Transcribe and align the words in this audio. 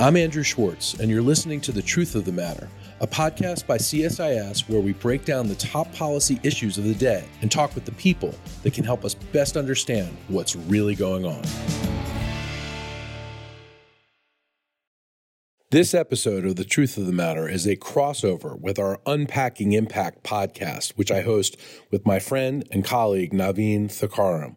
I'm 0.00 0.16
Andrew 0.16 0.42
Schwartz, 0.42 0.94
and 0.94 1.10
you're 1.10 1.20
listening 1.20 1.60
to 1.60 1.72
The 1.72 1.82
Truth 1.82 2.14
of 2.14 2.24
the 2.24 2.32
Matter, 2.32 2.70
a 3.02 3.06
podcast 3.06 3.66
by 3.66 3.76
CSIS 3.76 4.66
where 4.66 4.80
we 4.80 4.94
break 4.94 5.26
down 5.26 5.46
the 5.46 5.54
top 5.56 5.92
policy 5.92 6.40
issues 6.42 6.78
of 6.78 6.84
the 6.84 6.94
day 6.94 7.22
and 7.42 7.52
talk 7.52 7.74
with 7.74 7.84
the 7.84 7.92
people 7.92 8.34
that 8.62 8.72
can 8.72 8.82
help 8.82 9.04
us 9.04 9.12
best 9.12 9.58
understand 9.58 10.16
what's 10.28 10.56
really 10.56 10.94
going 10.94 11.26
on. 11.26 11.42
This 15.70 15.92
episode 15.92 16.46
of 16.46 16.56
The 16.56 16.64
Truth 16.64 16.96
of 16.96 17.04
the 17.04 17.12
Matter 17.12 17.46
is 17.46 17.66
a 17.66 17.76
crossover 17.76 18.58
with 18.58 18.78
our 18.78 19.02
Unpacking 19.04 19.74
Impact 19.74 20.24
podcast, 20.24 20.92
which 20.92 21.12
I 21.12 21.20
host 21.20 21.58
with 21.90 22.06
my 22.06 22.20
friend 22.20 22.66
and 22.70 22.86
colleague 22.86 23.34
Navin 23.34 23.88
Thakkaram. 23.88 24.56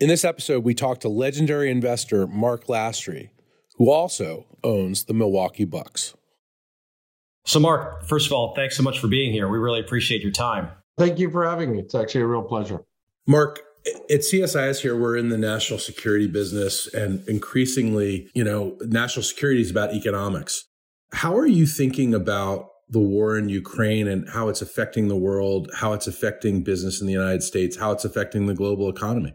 In 0.00 0.08
this 0.08 0.24
episode, 0.24 0.64
we 0.64 0.74
talk 0.74 0.98
to 1.02 1.08
legendary 1.08 1.70
investor 1.70 2.26
Marc 2.26 2.66
Lasry 2.66 3.28
who 3.82 3.90
also 3.90 4.46
owns 4.62 5.06
the 5.06 5.12
Milwaukee 5.12 5.64
Bucks. 5.64 6.14
So, 7.44 7.58
Marc, 7.58 8.04
first 8.06 8.26
of 8.26 8.32
all, 8.32 8.54
thanks 8.54 8.76
so 8.76 8.82
much 8.84 9.00
for 9.00 9.08
being 9.08 9.32
here. 9.32 9.48
We 9.48 9.58
really 9.58 9.80
appreciate 9.80 10.22
your 10.22 10.30
time. 10.30 10.70
Thank 10.98 11.18
you 11.18 11.32
for 11.32 11.44
having 11.44 11.72
me. 11.72 11.80
It's 11.80 11.92
actually 11.92 12.20
a 12.20 12.28
real 12.28 12.44
pleasure. 12.44 12.84
Marc, 13.26 13.58
at 14.08 14.20
CSIS 14.20 14.82
here, 14.82 14.96
we're 14.96 15.16
in 15.16 15.30
the 15.30 15.36
national 15.36 15.80
security 15.80 16.28
business, 16.28 16.86
and 16.94 17.28
increasingly, 17.28 18.30
you 18.34 18.44
know, 18.44 18.78
national 18.82 19.24
security 19.24 19.62
is 19.62 19.72
about 19.72 19.92
economics. 19.92 20.64
How 21.12 21.36
are 21.36 21.48
you 21.48 21.66
thinking 21.66 22.14
about 22.14 22.68
the 22.88 23.00
war 23.00 23.36
in 23.36 23.48
Ukraine 23.48 24.06
and 24.06 24.28
how 24.28 24.48
it's 24.48 24.62
affecting 24.62 25.08
the 25.08 25.16
world, 25.16 25.72
how 25.74 25.92
it's 25.92 26.06
affecting 26.06 26.62
business 26.62 27.00
in 27.00 27.08
the 27.08 27.12
United 27.12 27.42
States, 27.42 27.76
how 27.76 27.90
it's 27.90 28.04
affecting 28.04 28.46
the 28.46 28.54
global 28.54 28.88
economy? 28.88 29.34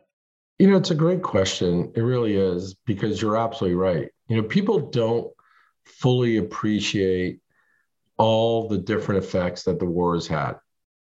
You 0.57 0.71
know, 0.71 0.77
it's 0.77 0.89
a 0.89 0.95
great 0.95 1.21
question. 1.21 1.91
It 1.97 2.01
really 2.01 2.37
is 2.37 2.75
because 2.85 3.21
you're 3.21 3.35
absolutely 3.35 3.75
right. 3.75 4.07
You 4.27 4.37
know, 4.37 4.43
people 4.43 4.79
don't 4.79 5.31
fully 5.85 6.37
appreciate 6.37 7.39
all 8.17 8.67
the 8.67 8.77
different 8.77 9.23
effects 9.23 9.63
that 9.63 9.79
the 9.79 9.85
war 9.85 10.15
has 10.15 10.27
had 10.27 10.53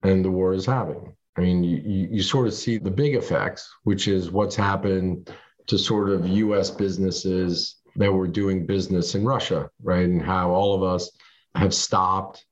and 0.03 0.25
the 0.25 0.31
war 0.31 0.53
is 0.53 0.67
having. 0.67 1.15
I 1.37 1.41
mean, 1.41 1.65
you, 1.65 2.09
you 2.11 2.23
sort 2.23 2.47
of 2.47 2.55
see 2.55 2.79
the 2.79 2.91
big 2.91 3.15
effects, 3.15 3.73
which 3.85 4.07
is 4.07 4.31
what's 4.31 4.55
happened 4.55 5.33
to 5.67 5.79
sort 5.79 6.11
of 6.11 6.29
US 6.29 6.71
businesses 6.71 7.77
that 7.97 8.13
were 8.13 8.29
doing 8.29 8.67
business 8.67 9.15
in 9.15 9.25
Russia, 9.25 9.71
right? 9.83 10.05
And 10.05 10.23
how 10.23 10.51
all 10.51 10.75
of 10.75 10.83
us 10.83 11.11
have 11.55 11.75
stopped. 11.75 12.45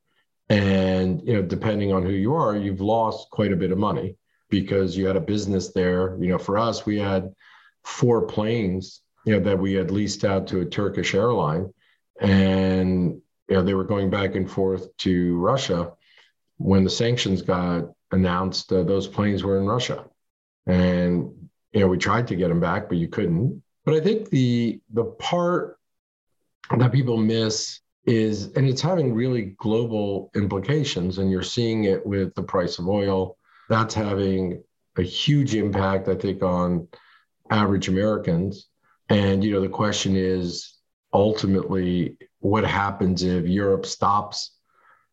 And, 0.48 1.20
you 1.26 1.34
know, 1.34 1.42
depending 1.42 1.92
on 1.92 2.02
who 2.02 2.12
you 2.12 2.34
are, 2.34 2.56
you've 2.56 2.80
lost 2.80 3.30
quite 3.30 3.52
a 3.52 3.56
bit 3.56 3.72
of 3.72 3.78
money 3.78 4.16
because 4.50 4.96
you 4.96 5.06
had 5.06 5.16
a 5.16 5.20
business 5.20 5.72
there. 5.72 6.16
You 6.20 6.28
know, 6.28 6.38
for 6.38 6.58
us, 6.58 6.84
we 6.86 6.98
had 6.98 7.32
four 7.84 8.26
planes, 8.26 9.00
you 9.24 9.34
know, 9.34 9.40
that 9.40 9.58
we 9.58 9.74
had 9.74 9.90
leased 9.90 10.24
out 10.24 10.46
to 10.48 10.60
a 10.60 10.64
Turkish 10.64 11.14
airline, 11.14 11.72
and 12.20 13.20
you 13.48 13.56
know, 13.56 13.62
they 13.62 13.74
were 13.74 13.84
going 13.84 14.10
back 14.10 14.34
and 14.34 14.50
forth 14.50 14.96
to 14.98 15.36
Russia. 15.38 15.92
When 16.58 16.84
the 16.84 16.90
sanctions 16.90 17.42
got 17.42 17.90
announced, 18.10 18.72
uh, 18.72 18.82
those 18.82 19.08
planes 19.08 19.42
were 19.42 19.58
in 19.58 19.66
Russia, 19.66 20.04
and 20.66 21.48
you 21.72 21.80
know, 21.80 21.88
we 21.88 21.98
tried 21.98 22.28
to 22.28 22.36
get 22.36 22.48
them 22.48 22.60
back, 22.60 22.88
but 22.88 22.98
you 22.98 23.08
couldn't. 23.08 23.62
But 23.84 23.94
I 23.94 24.00
think 24.00 24.30
the 24.30 24.80
the 24.92 25.04
part 25.04 25.78
that 26.76 26.92
people 26.92 27.16
miss 27.16 27.80
is, 28.04 28.52
and 28.52 28.66
it's 28.66 28.80
having 28.80 29.14
really 29.14 29.54
global 29.58 30.30
implications, 30.34 31.18
and 31.18 31.30
you're 31.30 31.42
seeing 31.42 31.84
it 31.84 32.04
with 32.04 32.34
the 32.34 32.42
price 32.42 32.78
of 32.78 32.88
oil 32.88 33.36
that's 33.68 33.94
having 33.94 34.62
a 34.96 35.02
huge 35.02 35.54
impact, 35.54 36.08
I 36.08 36.14
think, 36.14 36.42
on 36.42 36.88
average 37.50 37.88
Americans. 37.88 38.68
And, 39.12 39.44
you 39.44 39.52
know, 39.52 39.60
the 39.60 39.68
question 39.68 40.16
is 40.16 40.72
ultimately 41.12 42.16
what 42.38 42.64
happens 42.64 43.22
if 43.22 43.46
Europe 43.46 43.84
stops 43.84 44.52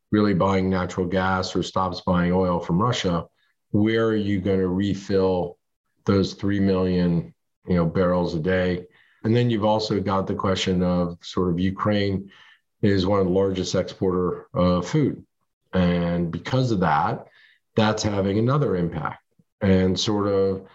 really 0.10 0.34
buying 0.34 0.70
natural 0.70 1.06
gas 1.06 1.54
or 1.54 1.64
stops 1.64 2.00
buying 2.00 2.32
oil 2.32 2.62
from 2.62 2.82
Russia? 2.82 3.26
Where 3.72 4.08
are 4.08 4.16
you 4.16 4.40
going 4.40 4.60
to 4.60 4.70
refill 4.70 5.58
those 6.06 6.34
3 6.34 6.62
million, 6.62 7.34
you 7.68 7.76
know, 7.76 7.86
barrels 7.86 8.34
a 8.36 8.40
day? 8.40 8.88
And 9.26 9.36
then 9.36 9.50
you've 9.50 9.66
also 9.66 10.00
got 10.00 10.28
the 10.28 10.34
question 10.34 10.82
of 10.82 11.18
sort 11.22 11.50
of 11.50 11.60
Ukraine 11.60 12.32
is 12.82 13.06
one 13.06 13.20
of 13.20 13.26
the 13.26 13.34
largest 13.34 13.76
exporter 13.76 14.48
of 14.54 14.88
food. 14.88 15.26
And 15.74 16.32
because 16.32 16.72
of 16.72 16.80
that, 16.80 17.28
that's 17.76 18.02
having 18.02 18.40
another 18.40 18.78
impact. 18.78 19.22
And 19.60 20.00
sort 20.00 20.28
of 20.28 20.70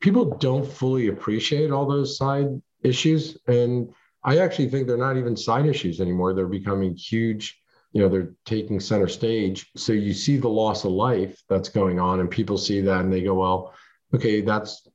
people 0.00 0.36
don't 0.38 0.66
fully 0.66 1.08
appreciate 1.08 1.70
all 1.70 1.86
those 1.86 2.16
side 2.16 2.48
issues. 2.82 3.38
And 3.46 3.92
I 4.24 4.38
actually 4.38 4.68
think 4.68 4.86
they're 4.86 4.96
not 4.96 5.16
even 5.16 5.36
side 5.36 5.66
issues 5.66 6.00
anymore. 6.00 6.34
They're 6.34 6.46
becoming 6.46 6.94
huge. 6.94 7.58
You 7.92 8.02
know, 8.02 8.08
they're 8.08 8.34
taking 8.44 8.80
center 8.80 9.08
stage. 9.08 9.70
So 9.76 9.92
you 9.92 10.14
see 10.14 10.36
the 10.36 10.48
loss 10.48 10.84
of 10.84 10.92
life 10.92 11.42
that's 11.48 11.68
going 11.68 11.98
on, 11.98 12.20
and 12.20 12.30
people 12.30 12.56
see 12.56 12.80
that 12.82 13.00
and 13.00 13.12
they 13.12 13.22
go, 13.22 13.34
well, 13.34 13.74
okay, 14.14 14.40
that's 14.40 14.86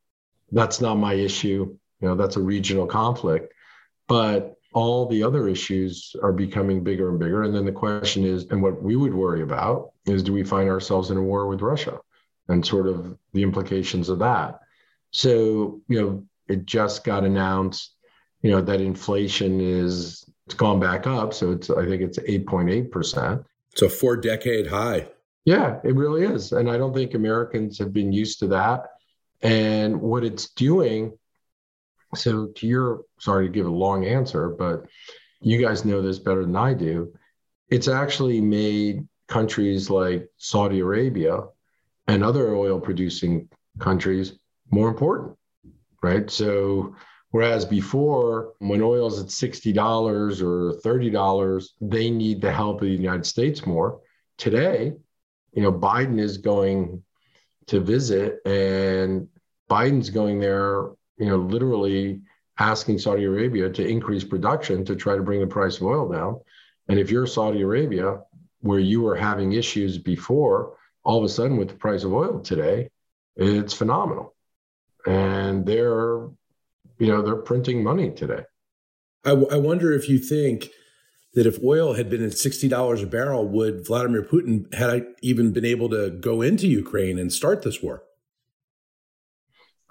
that's 0.51 0.79
not 0.79 0.95
my 0.95 1.13
issue. 1.13 1.77
You 1.99 2.07
know, 2.07 2.15
that's 2.15 2.38
a 2.38 2.41
regional 2.41 2.85
conflict. 2.85 3.53
But 4.07 4.55
all 4.73 5.07
the 5.07 5.23
other 5.23 5.47
issues 5.47 6.15
are 6.21 6.33
becoming 6.33 6.83
bigger 6.83 7.09
and 7.09 7.19
bigger. 7.19 7.44
And 7.44 7.55
then 7.55 7.65
the 7.65 7.71
question 7.71 8.23
is, 8.23 8.45
and 8.51 8.61
what 8.61 8.81
we 8.81 8.95
would 8.95 9.13
worry 9.13 9.41
about 9.41 9.91
is 10.05 10.21
do 10.21 10.33
we 10.33 10.44
find 10.44 10.69
ourselves 10.69 11.11
in 11.11 11.17
a 11.17 11.23
war 11.23 11.47
with 11.47 11.61
Russia 11.61 11.99
and 12.49 12.65
sort 12.65 12.88
of 12.88 13.17
the 13.33 13.41
implications 13.41 14.09
of 14.09 14.19
that? 14.19 14.59
So, 15.15 15.79
you 15.87 16.01
know, 16.01 16.25
it 16.49 16.65
just 16.65 17.05
got 17.05 17.23
announced, 17.23 17.95
you 18.41 18.51
know, 18.51 18.59
that 18.59 18.81
inflation 18.81 19.61
is 19.61 20.29
it's 20.45 20.55
gone 20.55 20.77
back 20.77 21.07
up. 21.07 21.33
So 21.33 21.53
it's 21.53 21.69
I 21.69 21.85
think 21.85 22.01
it's 22.01 22.19
8.8%. 22.19 23.45
It's 23.71 23.81
a 23.81 23.87
four 23.87 24.17
decade 24.17 24.67
high. 24.67 25.07
Yeah, 25.45 25.79
it 25.85 25.95
really 25.95 26.25
is. 26.25 26.51
And 26.51 26.69
I 26.69 26.77
don't 26.77 26.93
think 26.93 27.13
Americans 27.13 27.79
have 27.79 27.93
been 27.93 28.11
used 28.11 28.39
to 28.39 28.47
that. 28.47 28.87
And 29.41 30.01
what 30.01 30.25
it's 30.25 30.49
doing 30.49 31.17
so, 32.13 32.47
to 32.47 32.67
your 32.67 33.03
sorry 33.17 33.47
to 33.47 33.53
give 33.53 33.67
a 33.67 33.71
long 33.71 34.05
answer, 34.05 34.49
but 34.49 34.83
you 35.39 35.61
guys 35.65 35.85
know 35.85 36.01
this 36.01 36.19
better 36.19 36.43
than 36.43 36.57
I 36.57 36.73
do. 36.73 37.13
It's 37.69 37.87
actually 37.87 38.41
made 38.41 39.07
countries 39.29 39.89
like 39.89 40.27
Saudi 40.35 40.81
Arabia 40.81 41.39
and 42.05 42.21
other 42.21 42.53
oil 42.53 42.81
producing 42.81 43.47
countries 43.79 44.33
more 44.69 44.89
important, 44.89 45.37
right? 46.01 46.29
So, 46.29 46.95
whereas 47.31 47.65
before, 47.65 48.53
when 48.59 48.81
oil's 48.81 49.19
at 49.19 49.27
$60 49.27 50.41
or 50.41 50.79
$30, 50.81 51.67
they 51.81 52.09
need 52.09 52.41
the 52.41 52.51
help 52.51 52.81
of 52.81 52.87
the 52.87 52.93
United 52.93 53.25
States 53.25 53.65
more. 53.65 54.01
Today, 54.37 54.93
you 55.53 55.61
know, 55.61 55.71
Biden 55.71 56.19
is 56.19 56.37
going 56.37 57.03
to 57.67 57.79
visit 57.79 58.39
and 58.45 59.27
Biden's 59.69 60.09
going 60.09 60.39
there 60.39 60.89
you 61.17 61.27
know, 61.27 61.37
literally 61.37 62.21
asking 62.59 62.99
Saudi 62.99 63.23
Arabia 63.23 63.69
to 63.69 63.87
increase 63.87 64.23
production 64.23 64.85
to 64.85 64.95
try 64.95 65.15
to 65.15 65.23
bring 65.23 65.39
the 65.39 65.47
price 65.47 65.77
of 65.77 65.83
oil 65.83 66.09
down. 66.09 66.39
And 66.87 66.99
if 66.99 67.09
you're 67.09 67.27
Saudi 67.27 67.61
Arabia, 67.61 68.21
where 68.61 68.79
you 68.79 69.01
were 69.01 69.15
having 69.15 69.53
issues 69.53 69.97
before, 69.97 70.77
all 71.03 71.19
of 71.19 71.23
a 71.23 71.29
sudden 71.29 71.57
with 71.57 71.69
the 71.69 71.75
price 71.75 72.03
of 72.03 72.13
oil 72.13 72.39
today, 72.39 72.89
it's 73.35 73.73
phenomenal. 73.73 74.34
And 75.05 75.66
they're, 75.66 76.27
you 76.97 77.07
know, 77.07 77.21
they're 77.21 77.35
printing 77.35 77.83
money 77.83 78.11
today. 78.11 78.43
I, 79.23 79.29
w- 79.29 79.49
I 79.51 79.57
wonder 79.57 79.91
if 79.93 80.09
you 80.09 80.17
think 80.17 80.69
that 81.33 81.45
if 81.45 81.63
oil 81.63 81.93
had 81.93 82.09
been 82.09 82.23
at 82.23 82.31
$60 82.31 83.03
a 83.03 83.05
barrel, 83.05 83.47
would 83.47 83.85
Vladimir 83.85 84.23
Putin 84.23 84.73
had 84.73 84.89
I 84.89 85.01
even 85.21 85.51
been 85.51 85.65
able 85.65 85.89
to 85.89 86.09
go 86.09 86.41
into 86.41 86.67
Ukraine 86.67 87.19
and 87.19 87.31
start 87.31 87.61
this 87.61 87.81
war? 87.83 88.03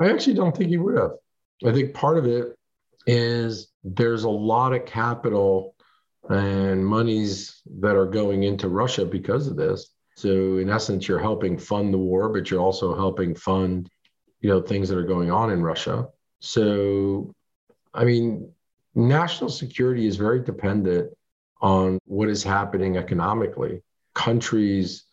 I 0.01 0.11
actually 0.11 0.35
don't 0.35 0.57
think 0.57 0.71
he 0.71 0.79
would 0.79 0.97
have. 0.97 1.13
I 1.65 1.73
think 1.73 1.95
part 1.95 2.19
of 2.19 2.27
it 2.27 2.57
is 3.07 3.69
there's 3.85 4.25
a 4.25 4.31
lot 4.31 4.73
of 4.73 4.87
capital 4.87 5.75
and 6.31 6.85
monies 6.85 7.61
that 7.81 7.97
are 7.97 8.07
going 8.07 8.45
into 8.45 8.69
Russia 8.69 9.05
because 9.05 9.47
of 9.47 9.57
this. 9.57 9.91
So 10.17 10.59
in 10.59 10.71
essence, 10.71 11.07
you're 11.07 11.19
helping 11.19 11.59
fund 11.59 11.93
the 11.93 11.99
war, 11.99 12.31
but 12.31 12.51
you're 12.51 12.61
also 12.61 12.97
helping 12.97 13.35
fund, 13.35 13.91
you 14.45 14.51
know, 14.51 14.61
things 14.61 14.91
that 14.91 14.99
are 14.99 15.05
going 15.05 15.31
on 15.31 15.51
in 15.51 15.63
Russia. 15.63 16.07
So, 16.39 17.33
I 17.95 18.05
mean, 18.05 18.53
national 18.95 19.49
security 19.49 20.07
is 20.07 20.17
very 20.17 20.41
dependent 20.41 21.15
on 21.63 21.99
what 22.05 22.29
is 22.29 22.45
happening 22.45 22.99
economically. 22.99 23.83
Countries 24.15 25.05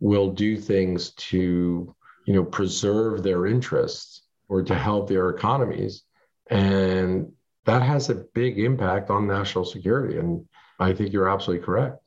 will 0.00 0.30
do 0.30 0.56
things 0.56 1.10
to, 1.28 1.94
you 2.26 2.32
know, 2.32 2.44
preserve 2.44 3.22
their 3.22 3.44
interests 3.44 4.22
or 4.48 4.62
to 4.62 4.74
help 4.74 5.06
their 5.06 5.28
economies. 5.28 6.04
And 6.48 7.30
that 7.66 7.82
has 7.82 8.08
a 8.08 8.14
big 8.14 8.58
impact 8.58 9.10
on 9.10 9.26
national 9.26 9.66
security. 9.66 10.16
And 10.16 10.46
I 10.80 10.94
think 10.94 11.12
you're 11.12 11.28
absolutely 11.28 11.66
correct. 11.66 11.98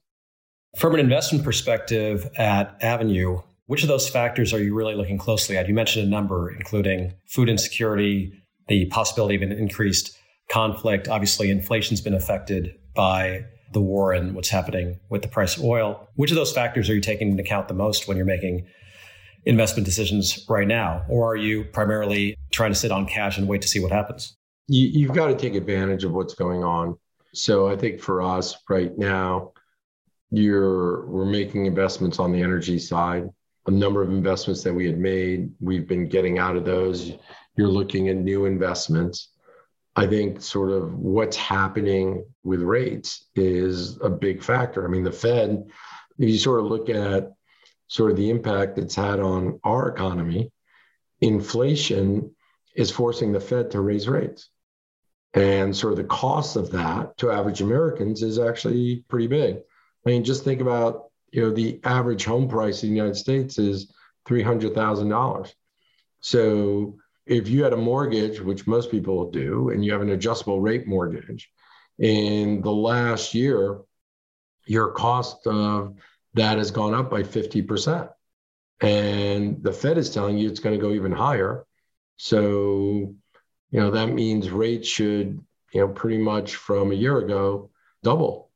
From 0.80 0.96
an 0.96 1.00
investment 1.00 1.46
perspective 1.46 2.28
at 2.38 2.76
Avenue, 2.82 3.42
which 3.68 3.84
of 3.84 3.88
those 3.88 4.10
factors 4.10 4.54
are 4.54 4.62
you 4.62 4.74
really 4.74 4.96
looking 4.96 5.18
closely 5.18 5.58
at? 5.58 5.68
You 5.68 5.74
mentioned 5.74 6.08
a 6.08 6.10
number, 6.10 6.52
including 6.52 7.14
food 7.28 7.50
insecurity, 7.50 8.34
the 8.68 8.86
possibility 8.88 9.36
of 9.36 9.42
an 9.42 9.52
increased 9.52 10.18
conflict. 10.50 11.08
Obviously, 11.08 11.50
inflation's 11.50 12.02
been 12.02 12.14
affected 12.14 12.76
by 12.96 13.46
the 13.74 13.82
war 13.82 14.12
and 14.12 14.36
what's 14.36 14.50
happening 14.50 15.00
with 15.10 15.22
the 15.22 15.28
price 15.28 15.58
of 15.58 15.64
oil. 15.64 16.08
Which 16.16 16.32
of 16.32 16.36
those 16.36 16.52
factors 16.52 16.90
are 16.90 16.96
you 16.96 17.02
taking 17.02 17.32
into 17.32 17.44
account 17.44 17.68
the 17.68 17.74
most 17.74 18.08
when 18.08 18.18
you're 18.18 18.26
making 18.26 18.68
investment 19.46 19.86
decisions 19.86 20.46
right 20.50 20.68
now? 20.68 21.04
Or 21.10 21.32
are 21.32 21.38
you 21.38 21.64
primarily 21.66 22.36
trying 22.52 22.72
to 22.72 22.76
sit 22.78 22.92
on 22.92 23.06
cash 23.06 23.38
and 23.38 23.48
wait 23.48 23.62
to 23.62 23.68
see 23.68 23.80
what 23.80 23.92
happens? 23.92 24.36
You, 24.68 25.08
have 25.08 25.16
got 25.16 25.28
to 25.28 25.36
take 25.36 25.56
advantage 25.56 26.04
of 26.04 26.12
what's 26.12 26.34
going 26.34 26.64
on. 26.64 26.98
So 27.34 27.70
I 27.70 27.76
think 27.76 28.00
for 28.00 28.22
us 28.22 28.56
right 28.70 28.96
now, 28.98 29.54
you're 30.30 31.06
we're 31.08 31.26
making 31.26 31.66
investments 31.66 32.20
on 32.20 32.32
the 32.32 32.42
energy 32.42 32.80
side. 32.80 33.28
A 33.68 33.72
number 33.72 34.02
of 34.02 34.10
investments 34.10 34.64
that 34.64 34.74
we 34.74 34.86
had 34.86 34.98
made, 34.98 35.52
we've 35.60 35.88
been 35.88 36.08
getting 36.08 36.40
out 36.40 36.56
of 36.56 36.66
those. 36.66 37.12
You're 37.56 37.68
looking 37.68 38.10
at 38.10 38.16
new 38.16 38.46
investments. 38.46 39.30
I 39.96 40.08
think 40.08 40.42
sort 40.42 40.72
of 40.72 40.96
what's 40.98 41.38
happening 41.38 42.26
with 42.44 42.62
rates 42.62 43.28
is 43.36 44.00
a 44.02 44.10
big 44.10 44.42
factor. 44.42 44.86
I 44.86 44.90
mean, 44.90 45.04
the 45.04 45.12
Fed, 45.12 45.66
if 46.18 46.30
you 46.30 46.38
sort 46.38 46.62
of 46.62 46.68
look 46.68 46.90
at 46.90 47.34
sort 47.88 48.10
of 48.10 48.18
the 48.18 48.30
impact 48.30 48.78
it's 48.78 48.96
had 48.96 49.20
on 49.20 49.60
our 49.64 49.90
economy, 49.90 50.52
inflation 51.20 52.34
is 52.74 52.90
forcing 52.90 53.32
the 53.32 53.40
Fed 53.40 53.72
to 53.72 53.82
raise 53.82 54.08
rates. 54.08 54.50
And 55.34 55.76
sort 55.76 55.94
of 55.94 55.98
the 55.98 56.06
cost 56.06 56.56
of 56.56 56.72
that 56.72 57.18
to 57.18 57.32
average 57.32 57.62
Americans 57.62 58.24
is 58.24 58.40
actually 58.40 59.04
pretty 59.08 59.28
big. 59.28 59.58
I 59.58 60.10
mean, 60.10 60.24
just 60.24 60.44
think 60.44 60.62
about, 60.62 61.11
you 61.32 61.42
know, 61.42 61.52
the 61.52 61.80
average 61.84 62.26
home 62.26 62.48
price 62.48 62.84
in 62.84 62.90
the 62.90 62.96
United 62.96 63.16
States 63.16 63.58
is 63.58 63.92
$300,000. 64.28 65.54
So 66.20 66.98
if 67.26 67.48
you 67.48 67.64
had 67.64 67.74
a 67.74 67.78
mortgage, 67.78 68.42
which 68.42 68.68
most 68.68 68.92
people 68.92 69.32
do, 69.32 69.70
and 69.70 69.84
you 69.84 69.92
have 69.94 70.02
an 70.02 70.10
adjustable 70.10 70.62
rate 70.62 70.88
mortgage, 70.88 71.50
in 72.00 72.62
the 72.62 72.72
last 72.72 73.34
year, 73.34 73.82
your 74.66 74.92
cost 74.92 75.48
of 75.48 75.96
that 76.34 76.58
has 76.58 76.72
gone 76.72 76.94
up 76.94 77.10
by 77.10 77.24
50%. 77.24 78.10
And 78.82 79.64
the 79.64 79.74
Fed 79.74 79.98
is 79.98 80.10
telling 80.10 80.38
you 80.38 80.50
it's 80.50 80.60
going 80.60 80.78
to 80.78 80.82
go 80.82 80.94
even 80.94 81.12
higher. 81.12 81.66
So, 82.18 83.16
you 83.70 83.80
know, 83.80 83.92
that 83.92 84.08
means 84.08 84.50
rates 84.50 84.88
should, 84.88 85.44
you 85.74 85.82
know, 85.82 85.88
pretty 85.88 86.18
much 86.18 86.56
from 86.56 86.92
a 86.92 86.96
year 86.96 87.20
ago 87.20 87.70
double. 88.04 88.51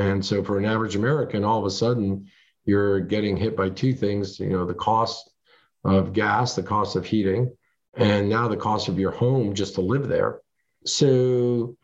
And 0.00 0.24
so 0.24 0.42
for 0.42 0.58
an 0.58 0.64
average 0.64 0.96
American, 0.96 1.44
all 1.44 1.58
of 1.58 1.66
a 1.66 1.70
sudden 1.70 2.26
you're 2.64 3.00
getting 3.00 3.36
hit 3.36 3.54
by 3.56 3.68
two 3.68 3.92
things, 3.92 4.40
you 4.40 4.48
know, 4.48 4.64
the 4.64 4.74
cost 4.74 5.30
of 5.84 6.14
gas, 6.14 6.54
the 6.54 6.62
cost 6.62 6.96
of 6.96 7.04
heating, 7.04 7.52
and 7.94 8.28
now 8.28 8.48
the 8.48 8.56
cost 8.56 8.88
of 8.88 8.98
your 8.98 9.10
home 9.10 9.54
just 9.54 9.74
to 9.74 9.82
live 9.82 10.08
there. 10.08 10.40
So, 10.86 11.76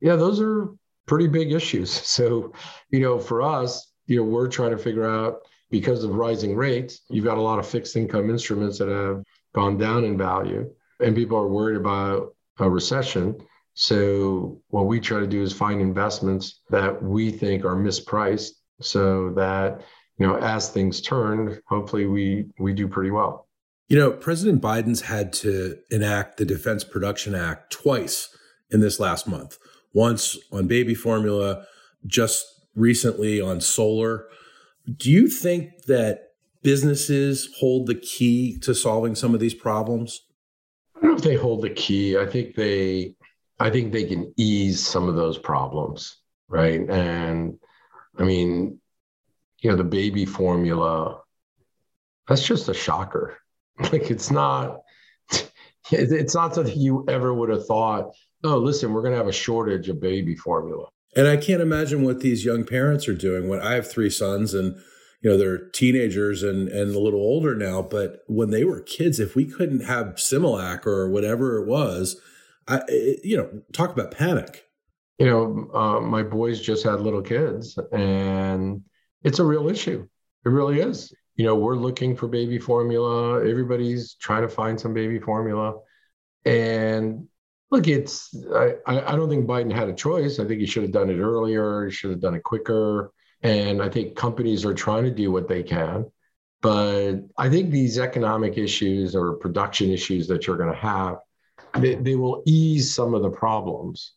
yeah, 0.00 0.16
those 0.16 0.40
are 0.40 0.68
pretty 1.06 1.28
big 1.28 1.52
issues. 1.52 1.90
So, 2.18 2.52
you 2.90 3.00
know, 3.00 3.18
for 3.18 3.42
us, 3.42 3.92
you 4.06 4.16
know, 4.16 4.24
we're 4.24 4.48
trying 4.48 4.70
to 4.70 4.78
figure 4.78 5.08
out 5.08 5.40
because 5.70 6.04
of 6.04 6.14
rising 6.14 6.56
rates, 6.56 7.02
you've 7.10 7.26
got 7.26 7.36
a 7.36 7.42
lot 7.42 7.58
of 7.58 7.66
fixed 7.66 7.96
income 7.96 8.30
instruments 8.30 8.78
that 8.78 8.88
have 8.88 9.22
gone 9.54 9.76
down 9.76 10.04
in 10.04 10.16
value, 10.16 10.70
and 11.00 11.14
people 11.14 11.36
are 11.36 11.48
worried 11.48 11.76
about 11.76 12.34
a 12.58 12.70
recession. 12.70 13.36
So, 13.80 14.60
what 14.70 14.86
we 14.86 14.98
try 14.98 15.20
to 15.20 15.26
do 15.28 15.40
is 15.40 15.52
find 15.52 15.80
investments 15.80 16.62
that 16.68 17.00
we 17.00 17.30
think 17.30 17.64
are 17.64 17.76
mispriced 17.76 18.50
so 18.80 19.30
that, 19.36 19.82
you 20.18 20.26
know, 20.26 20.36
as 20.36 20.68
things 20.68 21.00
turn, 21.00 21.60
hopefully 21.68 22.06
we 22.06 22.46
we 22.58 22.72
do 22.72 22.88
pretty 22.88 23.12
well. 23.12 23.46
You 23.86 23.96
know, 23.96 24.10
President 24.10 24.60
Biden's 24.60 25.02
had 25.02 25.32
to 25.34 25.76
enact 25.92 26.38
the 26.38 26.44
Defense 26.44 26.82
Production 26.82 27.36
Act 27.36 27.70
twice 27.70 28.36
in 28.68 28.80
this 28.80 28.98
last 28.98 29.28
month. 29.28 29.58
Once 29.92 30.36
on 30.50 30.66
baby 30.66 30.96
formula, 30.96 31.64
just 32.04 32.44
recently 32.74 33.40
on 33.40 33.60
solar. 33.60 34.26
Do 34.92 35.08
you 35.08 35.28
think 35.28 35.84
that 35.86 36.32
businesses 36.64 37.48
hold 37.60 37.86
the 37.86 37.94
key 37.94 38.58
to 38.58 38.74
solving 38.74 39.14
some 39.14 39.34
of 39.34 39.40
these 39.40 39.54
problems? 39.54 40.20
I 40.96 41.02
don't 41.02 41.10
know 41.10 41.16
if 41.16 41.22
they 41.22 41.36
hold 41.36 41.62
the 41.62 41.70
key. 41.70 42.18
I 42.18 42.26
think 42.26 42.56
they 42.56 43.14
I 43.60 43.70
think 43.70 43.92
they 43.92 44.04
can 44.04 44.32
ease 44.36 44.84
some 44.84 45.08
of 45.08 45.16
those 45.16 45.38
problems, 45.38 46.18
right? 46.48 46.88
And 46.88 47.58
I 48.16 48.24
mean, 48.24 48.80
you 49.60 49.70
know, 49.70 49.76
the 49.76 49.84
baby 49.84 50.24
formula, 50.24 51.20
that's 52.26 52.46
just 52.46 52.68
a 52.68 52.74
shocker. 52.74 53.38
Like 53.92 54.10
it's 54.10 54.32
not 54.32 54.80
it's 55.92 56.34
not 56.34 56.52
something 56.52 56.76
you 56.76 57.04
ever 57.08 57.32
would 57.32 57.48
have 57.48 57.64
thought, 57.64 58.10
oh, 58.42 58.58
listen, 58.58 58.92
we're 58.92 59.02
going 59.02 59.12
to 59.12 59.18
have 59.18 59.28
a 59.28 59.32
shortage 59.32 59.88
of 59.88 60.00
baby 60.00 60.34
formula. 60.34 60.88
And 61.14 61.28
I 61.28 61.36
can't 61.36 61.62
imagine 61.62 62.02
what 62.02 62.18
these 62.18 62.44
young 62.44 62.64
parents 62.64 63.06
are 63.06 63.14
doing. 63.14 63.48
When 63.48 63.60
I 63.60 63.74
have 63.74 63.88
three 63.88 64.10
sons 64.10 64.52
and 64.52 64.74
you 65.22 65.30
know 65.30 65.36
they're 65.38 65.68
teenagers 65.70 66.42
and 66.42 66.68
and 66.68 66.94
a 66.94 66.98
little 66.98 67.20
older 67.20 67.54
now, 67.54 67.82
but 67.82 68.24
when 68.26 68.50
they 68.50 68.64
were 68.64 68.80
kids, 68.80 69.20
if 69.20 69.36
we 69.36 69.44
couldn't 69.44 69.84
have 69.84 70.16
Similac 70.16 70.86
or 70.86 71.08
whatever 71.08 71.58
it 71.58 71.66
was, 71.68 72.20
I 72.68 72.82
you 73.24 73.36
know 73.36 73.62
talk 73.72 73.90
about 73.92 74.12
panic. 74.12 74.64
You 75.18 75.26
know, 75.26 75.70
uh, 75.74 76.00
my 76.00 76.22
boys 76.22 76.60
just 76.60 76.84
had 76.84 77.00
little 77.00 77.22
kids, 77.22 77.76
and 77.92 78.82
it's 79.24 79.40
a 79.40 79.44
real 79.44 79.68
issue. 79.68 80.06
It 80.44 80.48
really 80.48 80.80
is 80.80 81.12
you 81.38 81.44
know, 81.44 81.54
we're 81.54 81.76
looking 81.76 82.16
for 82.16 82.26
baby 82.26 82.58
formula. 82.58 83.48
Everybody's 83.48 84.14
trying 84.14 84.42
to 84.42 84.48
find 84.48 84.78
some 84.78 84.92
baby 84.92 85.20
formula. 85.20 85.76
And 86.44 87.28
look, 87.70 87.86
it's, 87.86 88.34
I, 88.52 88.74
I 88.86 89.14
don't 89.14 89.28
think 89.28 89.46
Biden 89.46 89.72
had 89.72 89.88
a 89.88 89.94
choice. 89.94 90.40
I 90.40 90.44
think 90.44 90.60
he 90.60 90.66
should 90.66 90.82
have 90.82 90.92
done 90.92 91.08
it 91.08 91.20
earlier, 91.20 91.86
he 91.86 91.92
should 91.92 92.10
have 92.10 92.20
done 92.20 92.34
it 92.34 92.42
quicker. 92.42 93.12
And 93.42 93.80
I 93.80 93.88
think 93.88 94.16
companies 94.16 94.64
are 94.64 94.74
trying 94.74 95.04
to 95.04 95.12
do 95.12 95.30
what 95.30 95.46
they 95.46 95.62
can. 95.62 96.06
But 96.60 97.20
I 97.38 97.48
think 97.48 97.70
these 97.70 98.00
economic 98.00 98.58
issues 98.58 99.14
or 99.14 99.34
production 99.34 99.92
issues 99.92 100.26
that 100.26 100.44
you're 100.44 100.56
going 100.56 100.72
to 100.72 100.80
have, 100.80 101.18
they, 101.74 101.94
they 101.96 102.16
will 102.16 102.42
ease 102.46 102.94
some 102.94 103.14
of 103.14 103.22
the 103.22 103.30
problems. 103.30 104.12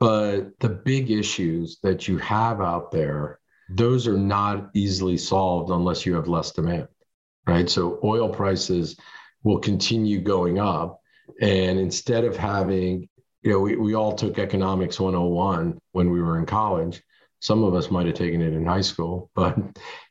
But 0.00 0.58
the 0.60 0.68
big 0.68 1.10
issues 1.10 1.78
that 1.82 2.08
you 2.08 2.18
have 2.18 2.60
out 2.60 2.90
there 2.90 3.38
those 3.68 4.06
are 4.06 4.18
not 4.18 4.70
easily 4.74 5.16
solved 5.16 5.70
unless 5.70 6.04
you 6.04 6.14
have 6.14 6.28
less 6.28 6.52
demand, 6.52 6.88
right? 7.46 7.68
So 7.68 7.98
oil 8.04 8.28
prices 8.28 8.96
will 9.42 9.58
continue 9.58 10.20
going 10.20 10.58
up. 10.58 11.00
And 11.40 11.78
instead 11.78 12.24
of 12.24 12.36
having, 12.36 13.08
you 13.42 13.52
know, 13.52 13.60
we, 13.60 13.76
we 13.76 13.94
all 13.94 14.14
took 14.14 14.38
economics 14.38 15.00
101 15.00 15.78
when 15.92 16.10
we 16.10 16.20
were 16.20 16.38
in 16.38 16.46
college. 16.46 17.02
Some 17.40 17.62
of 17.62 17.74
us 17.74 17.90
might 17.90 18.06
have 18.06 18.14
taken 18.14 18.40
it 18.40 18.54
in 18.54 18.64
high 18.64 18.80
school, 18.80 19.30
but 19.34 19.56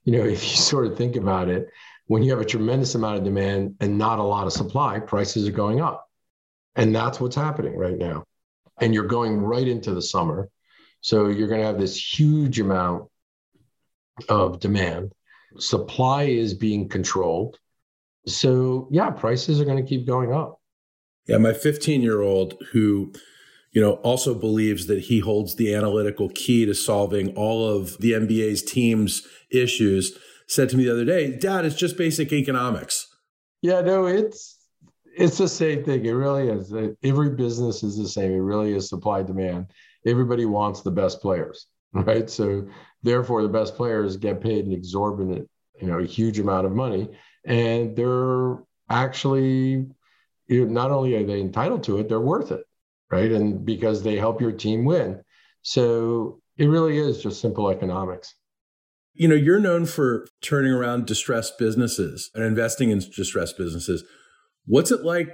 you 0.03 0.17
know, 0.17 0.23
if 0.23 0.43
you 0.43 0.57
sort 0.57 0.87
of 0.87 0.97
think 0.97 1.15
about 1.15 1.49
it, 1.49 1.67
when 2.07 2.21
you 2.21 2.31
have 2.31 2.41
a 2.41 2.45
tremendous 2.45 2.95
amount 2.95 3.17
of 3.17 3.23
demand 3.23 3.75
and 3.79 3.97
not 3.97 4.19
a 4.19 4.23
lot 4.23 4.45
of 4.45 4.53
supply, 4.53 4.99
prices 4.99 5.47
are 5.47 5.51
going 5.51 5.79
up. 5.79 6.07
And 6.75 6.95
that's 6.95 7.19
what's 7.19 7.35
happening 7.35 7.75
right 7.77 7.97
now. 7.97 8.23
And 8.81 8.93
you're 8.93 9.07
going 9.07 9.37
right 9.37 9.67
into 9.67 9.93
the 9.93 10.01
summer. 10.01 10.49
So 11.01 11.27
you're 11.27 11.47
going 11.47 11.61
to 11.61 11.67
have 11.67 11.79
this 11.79 11.97
huge 11.97 12.59
amount 12.59 13.09
of 14.29 14.59
demand. 14.59 15.11
Supply 15.59 16.23
is 16.23 16.53
being 16.53 16.89
controlled. 16.89 17.57
So, 18.25 18.87
yeah, 18.91 19.09
prices 19.11 19.59
are 19.59 19.65
going 19.65 19.83
to 19.83 19.87
keep 19.87 20.07
going 20.07 20.33
up. 20.33 20.59
Yeah, 21.27 21.37
my 21.37 21.53
15 21.53 22.01
year 22.01 22.21
old 22.21 22.55
who, 22.71 23.13
you 23.71 23.81
know, 23.81 23.93
also 23.95 24.33
believes 24.33 24.87
that 24.87 25.01
he 25.01 25.19
holds 25.19 25.55
the 25.55 25.73
analytical 25.73 26.29
key 26.29 26.65
to 26.65 26.73
solving 26.73 27.35
all 27.35 27.67
of 27.67 27.97
the 27.99 28.13
NBA's 28.13 28.63
team's 28.63 29.27
issues 29.51 30.17
said 30.47 30.69
to 30.69 30.77
me 30.77 30.85
the 30.85 30.91
other 30.91 31.05
day, 31.05 31.37
Dad, 31.37 31.65
it's 31.65 31.75
just 31.75 31.97
basic 31.97 32.31
economics. 32.31 33.07
Yeah, 33.61 33.81
no, 33.81 34.05
it's 34.05 34.52
it's 35.15 35.37
the 35.37 35.47
same 35.47 35.83
thing. 35.83 36.05
It 36.05 36.11
really 36.11 36.49
is. 36.49 36.73
Every 37.03 37.29
business 37.29 37.83
is 37.83 37.97
the 37.97 38.07
same. 38.07 38.31
It 38.31 38.37
really 38.37 38.73
is 38.73 38.89
supply 38.89 39.23
demand. 39.23 39.67
Everybody 40.05 40.45
wants 40.45 40.81
the 40.81 40.91
best 40.91 41.21
players, 41.21 41.67
right? 41.93 42.29
So 42.29 42.67
Therefore, 43.03 43.41
the 43.43 43.49
best 43.49 43.75
players 43.75 44.15
get 44.15 44.41
paid 44.41 44.65
an 44.65 44.71
exorbitant, 44.71 45.49
you 45.79 45.87
know, 45.87 45.99
a 45.99 46.05
huge 46.05 46.39
amount 46.39 46.65
of 46.65 46.71
money, 46.71 47.09
and 47.45 47.95
they're 47.95 48.63
actually, 48.89 49.85
you 50.47 50.65
know, 50.65 50.71
not 50.71 50.89
only 50.89 51.15
are 51.15 51.25
they 51.25 51.41
entitled 51.41 51.83
to 51.83 51.99
it, 51.99 52.07
they're 52.07 52.21
worth 52.21 52.51
it, 52.51 52.63
right? 53.11 53.29
And 53.29 53.65
because 53.65 54.03
they 54.03 54.15
help 54.15 54.39
your 54.39 54.53
team 54.53 54.85
win. 54.85 55.21
So 55.63 56.39
it 56.57 56.67
really 56.67 56.97
is 56.97 57.21
just 57.21 57.41
simple 57.41 57.69
economics. 57.69 58.35
You 59.13 59.27
know, 59.27 59.35
you're 59.35 59.59
known 59.59 59.85
for 59.85 60.25
turning 60.41 60.71
around 60.71 61.05
distressed 61.05 61.59
businesses 61.59 62.31
and 62.33 62.43
investing 62.43 62.89
in 62.89 62.99
distressed 62.99 63.57
businesses. 63.57 64.03
What's 64.65 64.91
it 64.91 65.03
like 65.03 65.29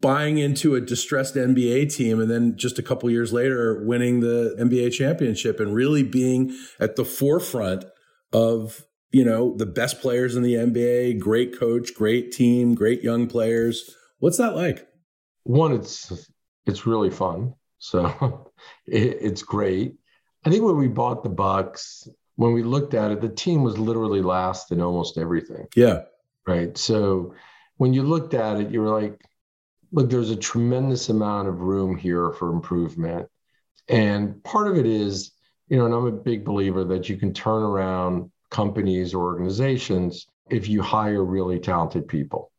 buying 0.00 0.38
into 0.38 0.74
a 0.74 0.80
distressed 0.80 1.34
NBA 1.34 1.94
team 1.94 2.20
and 2.20 2.30
then 2.30 2.56
just 2.56 2.78
a 2.78 2.82
couple 2.82 3.10
years 3.10 3.32
later 3.32 3.82
winning 3.84 4.20
the 4.20 4.56
NBA 4.58 4.92
championship 4.92 5.60
and 5.60 5.74
really 5.74 6.02
being 6.02 6.56
at 6.78 6.96
the 6.96 7.04
forefront 7.04 7.84
of 8.32 8.84
you 9.10 9.24
know 9.24 9.54
the 9.56 9.66
best 9.66 10.00
players 10.00 10.36
in 10.36 10.42
the 10.42 10.54
NBA, 10.54 11.18
great 11.18 11.58
coach, 11.58 11.94
great 11.94 12.32
team, 12.32 12.74
great 12.74 13.02
young 13.02 13.26
players. 13.26 13.94
What's 14.18 14.38
that 14.38 14.56
like? 14.56 14.86
One, 15.44 15.72
it's 15.72 16.30
it's 16.66 16.86
really 16.86 17.10
fun. 17.10 17.54
So 17.78 18.50
it, 18.86 19.18
it's 19.20 19.42
great. 19.42 19.94
I 20.44 20.50
think 20.50 20.64
when 20.64 20.76
we 20.76 20.88
bought 20.88 21.22
the 21.22 21.28
Bucks, 21.28 22.08
when 22.36 22.52
we 22.52 22.62
looked 22.62 22.94
at 22.94 23.10
it, 23.10 23.20
the 23.20 23.28
team 23.28 23.62
was 23.62 23.78
literally 23.78 24.22
last 24.22 24.72
in 24.72 24.80
almost 24.80 25.18
everything. 25.18 25.66
Yeah. 25.76 26.02
Right. 26.46 26.76
So 26.76 27.34
when 27.82 27.92
you 27.92 28.04
looked 28.04 28.32
at 28.32 28.60
it, 28.60 28.70
you 28.70 28.80
were 28.80 29.00
like, 29.00 29.20
look, 29.90 30.08
there's 30.08 30.30
a 30.30 30.36
tremendous 30.36 31.08
amount 31.08 31.48
of 31.48 31.62
room 31.62 31.96
here 31.96 32.30
for 32.30 32.52
improvement. 32.52 33.26
And 33.88 34.40
part 34.44 34.68
of 34.68 34.76
it 34.76 34.86
is, 34.86 35.32
you 35.66 35.78
know, 35.78 35.86
and 35.86 35.92
I'm 35.92 36.06
a 36.06 36.12
big 36.12 36.44
believer 36.44 36.84
that 36.84 37.08
you 37.08 37.16
can 37.16 37.34
turn 37.34 37.60
around 37.60 38.30
companies 38.52 39.14
or 39.14 39.24
organizations 39.24 40.28
if 40.48 40.68
you 40.68 40.80
hire 40.80 41.24
really 41.24 41.58
talented 41.58 42.06
people. 42.06 42.52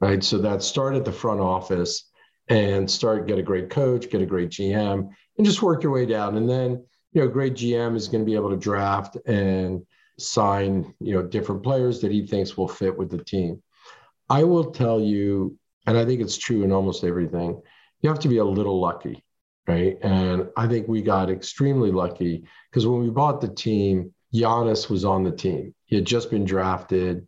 Right. 0.00 0.24
So 0.24 0.38
that 0.38 0.64
start 0.64 0.96
at 0.96 1.04
the 1.04 1.12
front 1.12 1.38
office 1.38 2.10
and 2.48 2.90
start 2.90 3.28
get 3.28 3.38
a 3.38 3.44
great 3.44 3.70
coach, 3.70 4.10
get 4.10 4.22
a 4.22 4.26
great 4.26 4.48
GM, 4.48 5.08
and 5.36 5.46
just 5.46 5.62
work 5.62 5.84
your 5.84 5.92
way 5.92 6.04
down. 6.04 6.36
And 6.36 6.50
then, 6.50 6.84
you 7.12 7.20
know, 7.20 7.28
great 7.28 7.54
GM 7.54 7.94
is 7.94 8.08
going 8.08 8.24
to 8.24 8.28
be 8.28 8.34
able 8.34 8.50
to 8.50 8.56
draft 8.56 9.18
and 9.24 9.86
sign, 10.18 10.92
you 10.98 11.14
know, 11.14 11.22
different 11.22 11.62
players 11.62 12.00
that 12.00 12.10
he 12.10 12.26
thinks 12.26 12.56
will 12.56 12.66
fit 12.66 12.98
with 12.98 13.08
the 13.08 13.22
team. 13.22 13.62
I 14.28 14.44
will 14.44 14.70
tell 14.72 15.00
you, 15.00 15.58
and 15.86 15.96
I 15.96 16.04
think 16.04 16.20
it's 16.20 16.36
true 16.36 16.62
in 16.62 16.72
almost 16.72 17.04
everything, 17.04 17.60
you 18.00 18.10
have 18.10 18.20
to 18.20 18.28
be 18.28 18.38
a 18.38 18.44
little 18.44 18.80
lucky, 18.80 19.24
right? 19.66 19.96
And 20.02 20.48
I 20.56 20.68
think 20.68 20.86
we 20.86 21.02
got 21.02 21.30
extremely 21.30 21.90
lucky 21.90 22.44
because 22.70 22.86
when 22.86 23.00
we 23.00 23.10
bought 23.10 23.40
the 23.40 23.48
team, 23.48 24.12
Giannis 24.34 24.90
was 24.90 25.04
on 25.04 25.24
the 25.24 25.32
team. 25.32 25.74
He 25.86 25.96
had 25.96 26.04
just 26.04 26.30
been 26.30 26.44
drafted 26.44 27.26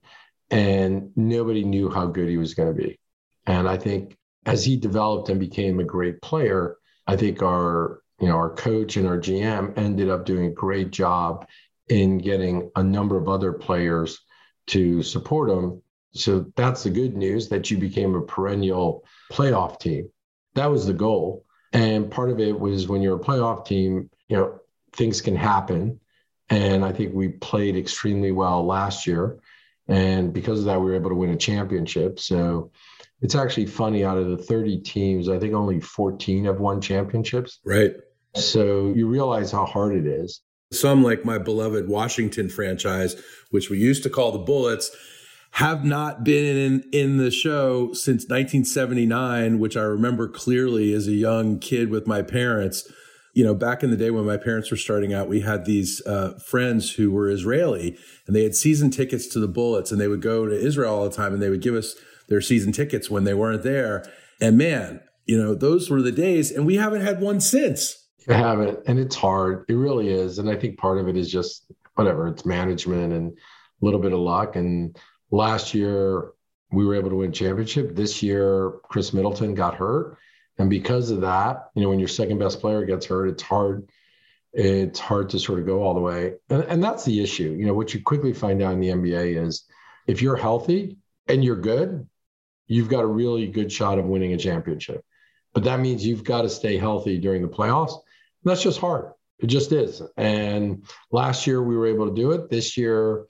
and 0.50 1.12
nobody 1.16 1.64
knew 1.64 1.90
how 1.90 2.06
good 2.06 2.28
he 2.28 2.36
was 2.36 2.54
going 2.54 2.68
to 2.68 2.82
be. 2.82 2.98
And 3.46 3.68
I 3.68 3.76
think 3.76 4.16
as 4.46 4.64
he 4.64 4.76
developed 4.76 5.28
and 5.28 5.40
became 5.40 5.80
a 5.80 5.84
great 5.84 6.20
player, 6.22 6.76
I 7.06 7.16
think 7.16 7.42
our 7.42 8.02
you 8.20 8.28
know 8.28 8.36
our 8.36 8.50
coach 8.50 8.96
and 8.96 9.06
our 9.06 9.18
GM 9.18 9.76
ended 9.78 10.10
up 10.10 10.26
doing 10.26 10.46
a 10.46 10.50
great 10.50 10.90
job 10.90 11.46
in 11.88 12.18
getting 12.18 12.70
a 12.76 12.82
number 12.82 13.16
of 13.16 13.28
other 13.28 13.52
players 13.52 14.20
to 14.68 15.02
support 15.02 15.50
him. 15.50 15.82
So 16.12 16.46
that's 16.56 16.82
the 16.82 16.90
good 16.90 17.16
news 17.16 17.48
that 17.48 17.70
you 17.70 17.78
became 17.78 18.14
a 18.14 18.22
perennial 18.22 19.04
playoff 19.32 19.78
team. 19.78 20.10
That 20.54 20.66
was 20.66 20.86
the 20.86 20.92
goal. 20.92 21.44
And 21.72 22.10
part 22.10 22.30
of 22.30 22.40
it 22.40 22.58
was 22.58 22.88
when 22.88 23.00
you're 23.00 23.16
a 23.16 23.24
playoff 23.24 23.64
team, 23.64 24.10
you 24.28 24.36
know, 24.36 24.60
things 24.92 25.20
can 25.20 25.36
happen. 25.36 26.00
And 26.48 26.84
I 26.84 26.92
think 26.92 27.14
we 27.14 27.28
played 27.28 27.76
extremely 27.76 28.32
well 28.32 28.66
last 28.66 29.06
year. 29.06 29.38
And 29.86 30.32
because 30.32 30.60
of 30.60 30.64
that, 30.66 30.80
we 30.80 30.86
were 30.86 30.96
able 30.96 31.10
to 31.10 31.16
win 31.16 31.30
a 31.30 31.36
championship. 31.36 32.18
So 32.18 32.72
it's 33.20 33.34
actually 33.34 33.66
funny 33.66 34.04
out 34.04 34.18
of 34.18 34.30
the 34.30 34.36
30 34.36 34.78
teams, 34.78 35.28
I 35.28 35.38
think 35.38 35.54
only 35.54 35.80
14 35.80 36.46
have 36.46 36.58
won 36.58 36.80
championships. 36.80 37.60
Right. 37.64 37.94
So 38.34 38.92
you 38.94 39.06
realize 39.06 39.52
how 39.52 39.66
hard 39.66 39.94
it 39.94 40.06
is. 40.06 40.40
Some, 40.72 41.02
like 41.02 41.24
my 41.24 41.38
beloved 41.38 41.88
Washington 41.88 42.48
franchise, 42.48 43.20
which 43.50 43.70
we 43.70 43.78
used 43.78 44.04
to 44.04 44.10
call 44.10 44.32
the 44.32 44.38
Bullets, 44.38 44.90
have 45.52 45.84
not 45.84 46.24
been 46.24 46.56
in, 46.56 46.84
in 46.92 47.16
the 47.16 47.30
show 47.30 47.92
since 47.92 48.22
1979, 48.22 49.58
which 49.58 49.76
I 49.76 49.82
remember 49.82 50.28
clearly 50.28 50.92
as 50.92 51.08
a 51.08 51.12
young 51.12 51.58
kid 51.58 51.90
with 51.90 52.06
my 52.06 52.22
parents. 52.22 52.90
You 53.34 53.44
know, 53.44 53.54
back 53.54 53.82
in 53.82 53.90
the 53.90 53.96
day 53.96 54.10
when 54.10 54.26
my 54.26 54.36
parents 54.36 54.70
were 54.70 54.76
starting 54.76 55.12
out, 55.12 55.28
we 55.28 55.40
had 55.40 55.64
these 55.64 56.04
uh, 56.06 56.38
friends 56.44 56.92
who 56.92 57.10
were 57.10 57.28
Israeli 57.28 57.96
and 58.26 58.34
they 58.34 58.42
had 58.42 58.54
season 58.54 58.90
tickets 58.90 59.26
to 59.28 59.40
the 59.40 59.48
Bullets 59.48 59.92
and 59.92 60.00
they 60.00 60.08
would 60.08 60.22
go 60.22 60.46
to 60.46 60.54
Israel 60.54 60.94
all 60.94 61.08
the 61.08 61.14
time 61.14 61.32
and 61.32 61.42
they 61.42 61.50
would 61.50 61.62
give 61.62 61.74
us 61.74 61.94
their 62.28 62.40
season 62.40 62.72
tickets 62.72 63.10
when 63.10 63.24
they 63.24 63.34
weren't 63.34 63.62
there. 63.62 64.04
And 64.40 64.56
man, 64.56 65.00
you 65.26 65.40
know, 65.40 65.54
those 65.54 65.90
were 65.90 66.02
the 66.02 66.10
days, 66.10 66.50
and 66.50 66.66
we 66.66 66.76
haven't 66.76 67.02
had 67.02 67.20
one 67.20 67.40
since. 67.40 68.08
I 68.28 68.34
haven't, 68.34 68.80
and 68.86 68.98
it's 68.98 69.14
hard. 69.14 69.64
It 69.68 69.74
really 69.74 70.08
is, 70.08 70.38
and 70.38 70.50
I 70.50 70.56
think 70.56 70.78
part 70.78 70.98
of 70.98 71.08
it 71.08 71.16
is 71.16 71.30
just 71.30 71.70
whatever. 71.94 72.26
It's 72.26 72.44
management 72.46 73.12
and 73.12 73.32
a 73.32 73.84
little 73.84 74.00
bit 74.00 74.12
of 74.12 74.18
luck. 74.18 74.56
And 74.56 74.96
last 75.30 75.74
year 75.74 76.32
we 76.72 76.84
were 76.86 76.94
able 76.94 77.10
to 77.10 77.16
win 77.16 77.32
championship. 77.32 77.94
This 77.94 78.22
year, 78.22 78.74
Khris 78.84 79.12
Middleton 79.12 79.54
got 79.54 79.74
hurt, 79.74 80.18
and 80.58 80.70
because 80.70 81.10
of 81.10 81.22
that, 81.22 81.70
you 81.74 81.82
know, 81.82 81.88
when 81.88 81.98
your 81.98 82.08
second 82.08 82.38
best 82.38 82.60
player 82.60 82.84
gets 82.84 83.06
hurt, 83.06 83.28
it's 83.28 83.42
hard. 83.42 83.88
It's 84.52 84.98
hard 84.98 85.30
to 85.30 85.38
sort 85.38 85.60
of 85.60 85.66
go 85.66 85.82
all 85.82 85.94
the 85.94 86.00
way, 86.00 86.34
and, 86.48 86.64
and 86.64 86.82
that's 86.82 87.04
the 87.04 87.22
issue. 87.22 87.56
You 87.58 87.66
know, 87.66 87.74
what 87.74 87.94
you 87.94 88.02
quickly 88.02 88.32
find 88.32 88.62
out 88.62 88.72
in 88.72 88.80
the 88.80 88.88
NBA 88.88 89.46
is 89.46 89.64
if 90.06 90.22
you're 90.22 90.36
healthy 90.36 90.98
and 91.28 91.44
you're 91.44 91.56
good, 91.56 92.08
you've 92.66 92.88
got 92.88 93.04
a 93.04 93.06
really 93.06 93.46
good 93.46 93.70
shot 93.70 93.98
of 93.98 94.06
winning 94.06 94.32
a 94.32 94.38
championship. 94.38 95.04
But 95.52 95.64
that 95.64 95.80
means 95.80 96.06
you've 96.06 96.24
got 96.24 96.42
to 96.42 96.48
stay 96.48 96.78
healthy 96.78 97.18
during 97.18 97.42
the 97.42 97.48
playoffs. 97.48 97.94
That's 98.44 98.62
just 98.62 98.80
hard. 98.80 99.12
It 99.40 99.46
just 99.46 99.72
is. 99.72 100.02
And 100.16 100.84
last 101.10 101.46
year 101.46 101.62
we 101.62 101.76
were 101.76 101.86
able 101.86 102.08
to 102.08 102.14
do 102.14 102.32
it. 102.32 102.50
This 102.50 102.76
year, 102.76 103.26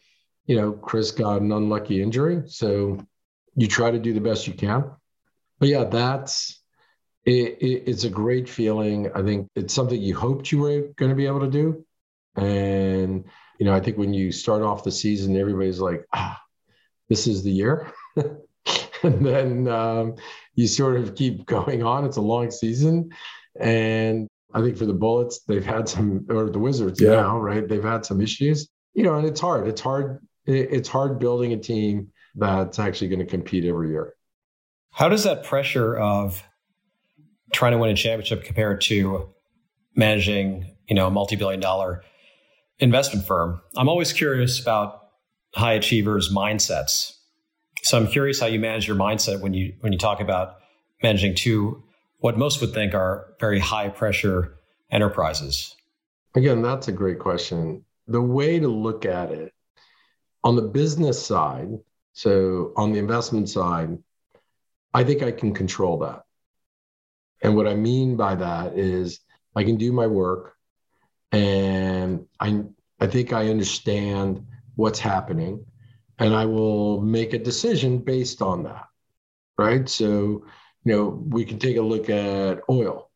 you 0.51 0.57
know, 0.57 0.73
Khris 0.73 1.13
got 1.13 1.43
an 1.43 1.53
unlucky 1.53 2.03
injury. 2.03 2.43
So 2.49 2.99
you 3.55 3.69
try 3.69 3.93
to 3.93 4.01
do 4.01 4.13
the 4.13 4.21
best 4.21 4.49
you 4.49 4.53
can. 4.53 4.91
But 5.61 5.69
yeah, 5.69 5.85
that's 5.85 6.61
it, 7.25 7.59
it, 7.61 7.85
it's 7.87 8.03
a 8.03 8.11
great 8.11 8.49
feeling. 8.49 9.13
I 9.15 9.23
think 9.23 9.47
it's 9.55 9.73
something 9.73 10.03
you 10.03 10.17
hoped 10.17 10.51
you 10.51 10.59
were 10.59 10.89
going 10.97 11.11
to 11.11 11.15
be 11.15 11.29
able 11.29 11.39
to 11.39 11.51
do. 11.51 11.87
And, 12.35 13.27
you 13.61 13.67
know, 13.67 13.73
I 13.73 13.79
think 13.79 13.97
when 13.97 14.13
you 14.13 14.33
start 14.33 14.63
off 14.63 14.83
the 14.83 14.91
season, 14.91 15.37
everybody's 15.37 15.79
like, 15.79 16.05
ah, 16.13 16.43
this 17.09 17.29
is 17.29 17.45
the 17.45 17.53
year. 17.53 17.93
and 18.17 19.25
then 19.25 19.69
um, 19.69 20.17
you 20.57 20.67
sort 20.67 20.97
of 20.97 21.15
keep 21.15 21.47
going 21.47 21.85
on. 21.85 22.05
It's 22.05 22.17
a 22.17 22.23
long 22.23 22.51
season, 22.51 23.11
and 23.61 24.27
I 24.53 24.63
think 24.63 24.77
for 24.77 24.87
the 24.87 24.95
Bullets, 24.95 25.43
they've 25.47 25.65
had 25.65 25.89
some, 25.89 26.27
or 26.29 26.51
the 26.51 26.59
Wizards 26.59 27.01
yeah. 27.01 27.11
now, 27.11 27.39
right? 27.39 27.69
They've 27.69 27.85
had 27.85 28.05
some 28.05 28.21
issues, 28.21 28.69
you 28.95 29.05
know, 29.05 29.15
and 29.15 29.27
it's 29.27 29.41
hard. 29.41 29.69
It's 29.69 29.81
hard. 29.81 30.19
It's 30.47 30.89
hard 30.89 31.19
building 31.19 31.53
a 31.53 31.57
team 31.57 32.09
that's 32.35 32.79
actually 32.79 33.09
going 33.09 33.21
to 33.21 33.27
compete 33.27 33.65
every 33.65 33.91
year. 33.91 34.15
How 34.93 35.09
does 35.09 35.25
that 35.25 35.45
pressure 35.45 35.97
of 35.97 36.43
trying 37.53 37.73
to 37.73 37.79
win 37.79 37.91
a 37.91 37.95
championship 37.95 38.45
compare 38.45 38.77
to 38.77 39.33
managing, 39.95 40.77
you 40.89 40.97
know, 40.97 41.07
a 41.07 41.11
multi-billion 41.11 41.61
dollar 41.61 42.03
investment 42.79 43.27
firm? 43.27 43.61
I'm 43.77 43.89
always 43.89 44.13
curious 44.13 44.61
about 44.61 44.99
high 45.55 45.75
achievers' 45.75 46.33
mindsets 46.33 47.13
so 47.83 47.99
I'm 47.99 48.07
curious 48.07 48.41
how 48.41 48.47
you 48.47 48.61
manage 48.61 48.87
your 48.87 48.97
mindset 48.97 49.41
when 49.41 49.55
you 49.55 49.75
when 49.81 49.93
you 49.93 49.99
talk 49.99 50.21
about 50.21 50.57
managing 51.03 51.35
two 51.35 51.83
what 52.19 52.37
most 52.37 52.61
would 52.61 52.75
think 52.75 52.95
are 52.95 53.35
very 53.41 53.59
high 53.59 53.89
pressure 53.89 54.55
enterprises. 54.91 55.75
Again, 56.35 56.61
that's 56.61 56.89
a 56.89 56.93
great 56.93 57.19
question. 57.19 57.85
The 58.07 58.21
way 58.21 58.59
to 58.59 58.69
look 58.69 59.07
at 59.07 59.31
it 59.31 59.53
on 60.43 60.57
the 60.57 60.63
business 60.63 61.25
side, 61.25 61.79
so 62.13 62.73
on 62.77 62.93
the 62.93 62.99
investment 62.99 63.49
side, 63.49 63.99
I 64.93 65.05
think 65.05 65.23
I 65.23 65.33
can 65.33 65.55
control 65.55 65.99
that. 65.99 66.25
And 67.43 67.57
what 67.57 67.67
I 67.67 67.75
mean 67.75 68.17
by 68.17 68.35
that 68.35 68.77
is 68.77 69.21
I 69.55 69.65
can 69.65 69.77
do 69.77 69.93
my 69.93 70.07
work 70.07 70.55
and 71.33 72.27
I 72.39 72.65
I 73.01 73.07
think 73.07 73.33
I 73.33 73.49
understand 73.49 74.47
what's 74.75 74.99
happening 74.99 75.65
and 76.19 76.35
I 76.35 76.45
will 76.45 77.01
make 77.01 77.33
a 77.33 77.39
decision 77.39 77.99
based 77.99 78.43
on 78.43 78.65
that. 78.65 78.87
Right. 79.57 79.89
So, 79.89 80.45
you 80.85 80.93
know, 80.93 81.09
we 81.09 81.45
can 81.45 81.59
take 81.59 81.77
a 81.77 81.83
look 81.83 82.11
at 82.11 82.61
oil. 82.69 83.11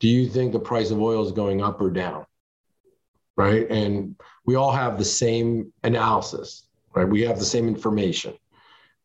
Do 0.00 0.08
you 0.08 0.28
think 0.28 0.52
the 0.52 0.60
price 0.60 0.90
of 0.90 1.00
oil 1.00 1.24
is 1.24 1.32
going 1.32 1.62
up 1.62 1.80
or 1.80 1.90
down? 1.90 2.26
Right. 3.36 3.68
And 3.70 4.16
we 4.44 4.54
all 4.54 4.72
have 4.72 4.98
the 4.98 5.04
same 5.04 5.72
analysis, 5.82 6.66
right? 6.94 7.08
We 7.08 7.22
have 7.22 7.38
the 7.38 7.44
same 7.44 7.68
information, 7.68 8.34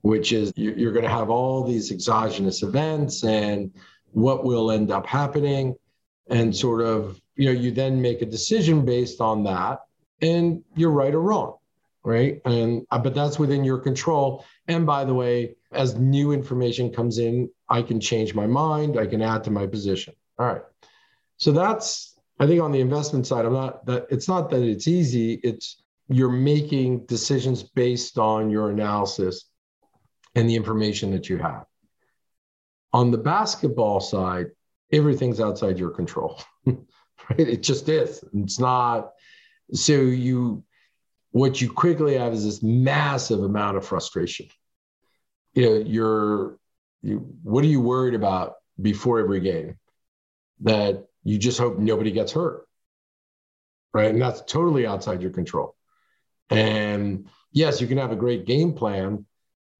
which 0.02 0.32
is 0.32 0.52
you're 0.56 0.92
going 0.92 1.04
to 1.04 1.10
have 1.10 1.30
all 1.30 1.64
these 1.64 1.92
exogenous 1.92 2.64
events 2.64 3.24
and 3.24 3.72
what 4.12 4.44
will 4.44 4.72
end 4.72 4.92
up 4.92 5.06
happening. 5.06 5.76
And 6.30 6.54
sort 6.54 6.82
of, 6.82 7.22
you 7.36 7.46
know, 7.46 7.58
you 7.58 7.72
then 7.72 8.02
make 8.02 8.22
a 8.22 8.26
decision 8.26 8.84
based 8.84 9.22
on 9.22 9.46
that. 9.46 9.80
And 10.22 10.64
you're 10.76 10.92
right 10.92 11.14
or 11.14 11.22
wrong 11.22 11.58
right? 12.08 12.42
And 12.46 12.88
uh, 12.90 13.00
but 13.00 13.14
that's 13.14 13.38
within 13.38 13.66
your 13.66 13.80
control. 13.80 14.46
And 14.70 14.86
by 14.86 15.04
the 15.04 15.14
way, 15.14 15.58
as 15.74 15.96
new 15.96 16.32
information 16.32 16.90
comes 16.90 17.18
in, 17.18 17.50
I 17.68 17.82
can 17.82 18.00
change 18.00 18.34
my 18.34 18.48
mind. 18.48 18.98
I 18.98 19.08
can 19.08 19.22
add 19.22 19.44
to 19.44 19.52
my 19.52 19.68
position. 19.68 20.14
All 20.40 20.46
right. 20.46 20.62
So 21.36 21.52
that's 21.52 22.17
I 22.40 22.48
think 22.48 22.62
on 22.62 22.72
the 22.72 22.82
investment 22.82 23.26
side, 23.26 23.46
I'm 23.46 23.54
not 23.54 23.86
that 23.88 24.08
it's 24.10 24.28
not 24.28 24.50
that 24.52 24.62
it's 24.62 24.88
easy. 24.88 25.34
It's 25.44 25.82
you're 26.10 26.30
making 26.30 27.06
decisions 27.06 27.64
based 27.64 28.18
on 28.18 28.50
your 28.50 28.70
analysis 28.70 29.46
and 30.36 30.50
the 30.50 30.56
information 30.56 31.12
that 31.12 31.30
you 31.30 31.38
have. 31.38 31.66
On 32.94 33.12
the 33.12 33.18
basketball 33.18 34.00
side, 34.00 34.48
everything's 34.92 35.42
outside 35.42 35.80
your 35.80 35.90
control. 35.90 36.40
right? 36.66 37.40
It 37.40 37.64
just 37.64 37.90
is. 37.90 38.24
It's 38.34 38.60
not 38.60 39.12
so 39.74 39.94
you 39.94 40.64
what 41.32 41.62
you 41.62 41.72
quickly 41.72 42.18
have 42.18 42.34
is 42.34 42.46
this 42.46 42.64
massive 42.64 43.44
amount 43.44 43.78
of 43.78 43.86
frustration. 43.86 44.48
You 45.54 45.64
know, 45.64 45.76
you're, 45.86 46.58
you, 47.02 47.18
what 47.44 47.64
are 47.64 47.68
you 47.68 47.82
worried 47.82 48.16
about 48.16 48.54
before 48.82 49.20
every 49.20 49.40
game? 49.40 49.78
That 50.62 51.07
you 51.28 51.38
just 51.38 51.60
hope 51.60 51.78
nobody 51.78 52.12
gets 52.12 52.32
hurt. 52.32 52.68
right? 53.98 54.12
And 54.12 54.22
that's 54.22 54.42
totally 54.42 54.86
outside 54.86 55.22
your 55.22 55.32
control. 55.32 55.76
And 56.50 57.28
yes, 57.52 57.82
you 57.82 57.88
can 57.88 57.98
have 57.98 58.12
a 58.12 58.16
great 58.16 58.46
game 58.46 58.74
plan, 58.74 59.26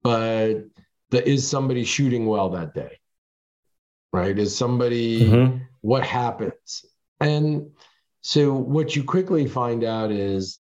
but 0.02 0.64
the, 1.10 1.26
is 1.26 1.48
somebody 1.48 1.84
shooting 1.84 2.26
well 2.26 2.50
that 2.50 2.74
day? 2.74 2.98
Right? 4.12 4.36
Is 4.36 4.56
somebody, 4.56 5.24
mm-hmm. 5.24 5.58
what 5.82 6.04
happens? 6.04 6.84
And 7.20 7.70
so 8.20 8.52
what 8.54 8.96
you 8.96 9.04
quickly 9.04 9.46
find 9.46 9.84
out 9.84 10.10
is 10.10 10.58